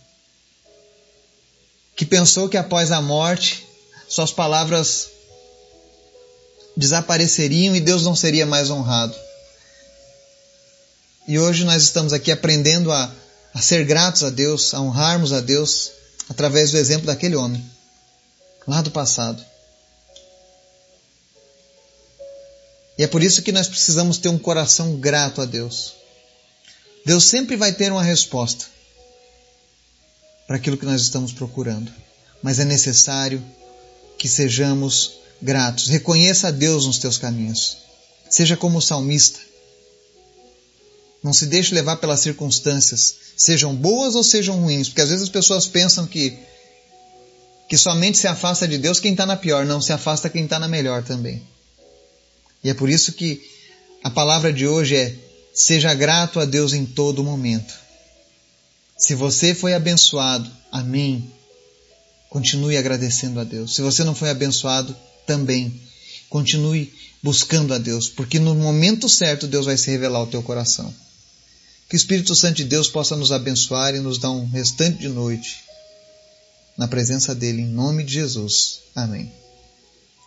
que 1.98 2.06
pensou 2.06 2.48
que 2.48 2.56
após 2.56 2.92
a 2.92 3.02
morte 3.02 3.68
suas 4.08 4.32
palavras 4.32 5.10
desapareceriam 6.78 7.76
e 7.76 7.82
Deus 7.82 8.04
não 8.04 8.16
seria 8.16 8.46
mais 8.46 8.70
honrado. 8.70 9.16
E 11.28 11.40
hoje 11.40 11.66
nós 11.66 11.82
estamos 11.82 12.14
aqui 12.14 12.32
aprendendo 12.32 12.92
a, 12.92 13.12
a 13.52 13.62
ser 13.62 13.84
gratos 13.84 14.24
a 14.24 14.30
Deus, 14.30 14.76
a 14.76 14.80
honrarmos 14.80 15.34
a 15.34 15.42
Deus 15.42 15.92
através 16.30 16.70
do 16.70 16.78
exemplo 16.78 17.08
daquele 17.08 17.36
homem, 17.36 17.66
lá 18.68 18.84
do 18.84 18.92
passado. 18.92 19.44
E 22.96 23.04
é 23.04 23.08
por 23.08 23.24
isso 23.24 23.42
que 23.42 23.52
nós 23.52 23.68
precisamos 23.68 24.20
ter 24.20 24.30
um 24.30 24.38
coração 24.38 24.98
grato 24.98 25.42
a 25.42 25.46
Deus. 25.46 25.94
Deus 27.04 27.26
sempre 27.26 27.56
vai 27.56 27.74
ter 27.74 27.92
uma 27.92 28.04
resposta 28.04 28.77
para 30.48 30.56
aquilo 30.56 30.78
que 30.78 30.86
nós 30.86 31.02
estamos 31.02 31.34
procurando. 31.34 31.92
Mas 32.42 32.60
é 32.60 32.66
necessário 32.66 33.44
que 34.18 34.30
sejamos 34.30 35.20
gratos. 35.42 35.90
Reconheça 35.90 36.48
a 36.48 36.52
Deus 36.52 36.86
nos 36.86 36.98
teus 36.98 37.18
caminhos. 37.18 37.78
Seja 38.30 38.56
como 38.56 38.78
o 38.78 38.82
salmista. 38.82 39.40
Não 41.22 41.34
se 41.34 41.46
deixe 41.46 41.76
levar 41.76 41.98
pelas 41.98 42.22
circunstâncias, 42.22 43.16
sejam 43.36 43.76
boas 43.76 44.16
ou 44.16 44.24
sejam 44.24 44.62
ruins, 44.62 44.88
porque 44.88 45.02
às 45.02 45.10
vezes 45.10 45.24
as 45.24 45.30
pessoas 45.30 45.68
pensam 45.68 46.08
que 46.08 46.38
que 47.68 47.78
somente 47.78 48.18
se 48.18 48.28
afasta 48.28 48.66
de 48.66 48.78
Deus 48.78 49.00
quem 49.00 49.12
está 49.12 49.26
na 49.26 49.36
pior, 49.36 49.66
não 49.66 49.82
se 49.82 49.92
afasta 49.92 50.30
quem 50.30 50.46
está 50.46 50.58
na 50.58 50.70
melhor 50.70 51.04
também. 51.04 51.44
E 52.64 52.70
é 52.70 52.74
por 52.74 52.90
isso 52.90 53.12
que 53.12 53.42
a 54.04 54.10
palavra 54.10 54.54
de 54.54 54.66
hoje 54.66 54.96
é: 54.96 55.16
seja 55.54 55.94
grato 55.94 56.40
a 56.40 56.46
Deus 56.46 56.72
em 56.74 56.86
todo 56.86 57.24
momento. 57.24 57.74
Se 58.98 59.14
você 59.14 59.54
foi 59.54 59.74
abençoado, 59.74 60.50
amém. 60.72 61.32
Continue 62.30 62.78
agradecendo 62.78 63.40
a 63.40 63.44
Deus. 63.44 63.76
Se 63.76 63.82
você 63.82 64.04
não 64.04 64.16
foi 64.16 64.30
abençoado, 64.30 64.96
também. 65.26 65.80
Continue 66.30 66.92
buscando 67.22 67.74
a 67.74 67.78
Deus, 67.78 68.10
porque 68.10 68.40
no 68.40 68.56
momento 68.56 69.08
certo 69.08 69.48
Deus 69.48 69.66
vai 69.66 69.78
se 69.78 69.92
revelar 69.92 70.20
ao 70.20 70.28
teu 70.28 70.42
coração. 70.42 70.94
Que 71.90 71.96
o 71.96 71.98
Espírito 71.98 72.36
Santo 72.36 72.56
de 72.56 72.66
Deus 72.66 72.90
possa 72.90 73.16
nos 73.16 73.32
abençoar 73.32 73.96
e 73.96 74.00
nos 74.00 74.18
dar 74.18 74.32
um 74.32 74.48
restante 74.48 75.00
de 75.00 75.10
noite 75.10 75.58
na 76.78 76.88
presença 76.88 77.34
dele, 77.34 77.62
em 77.62 77.68
nome 77.68 78.04
de 78.04 78.14
Jesus. 78.14 78.80
Amém. 78.96 79.32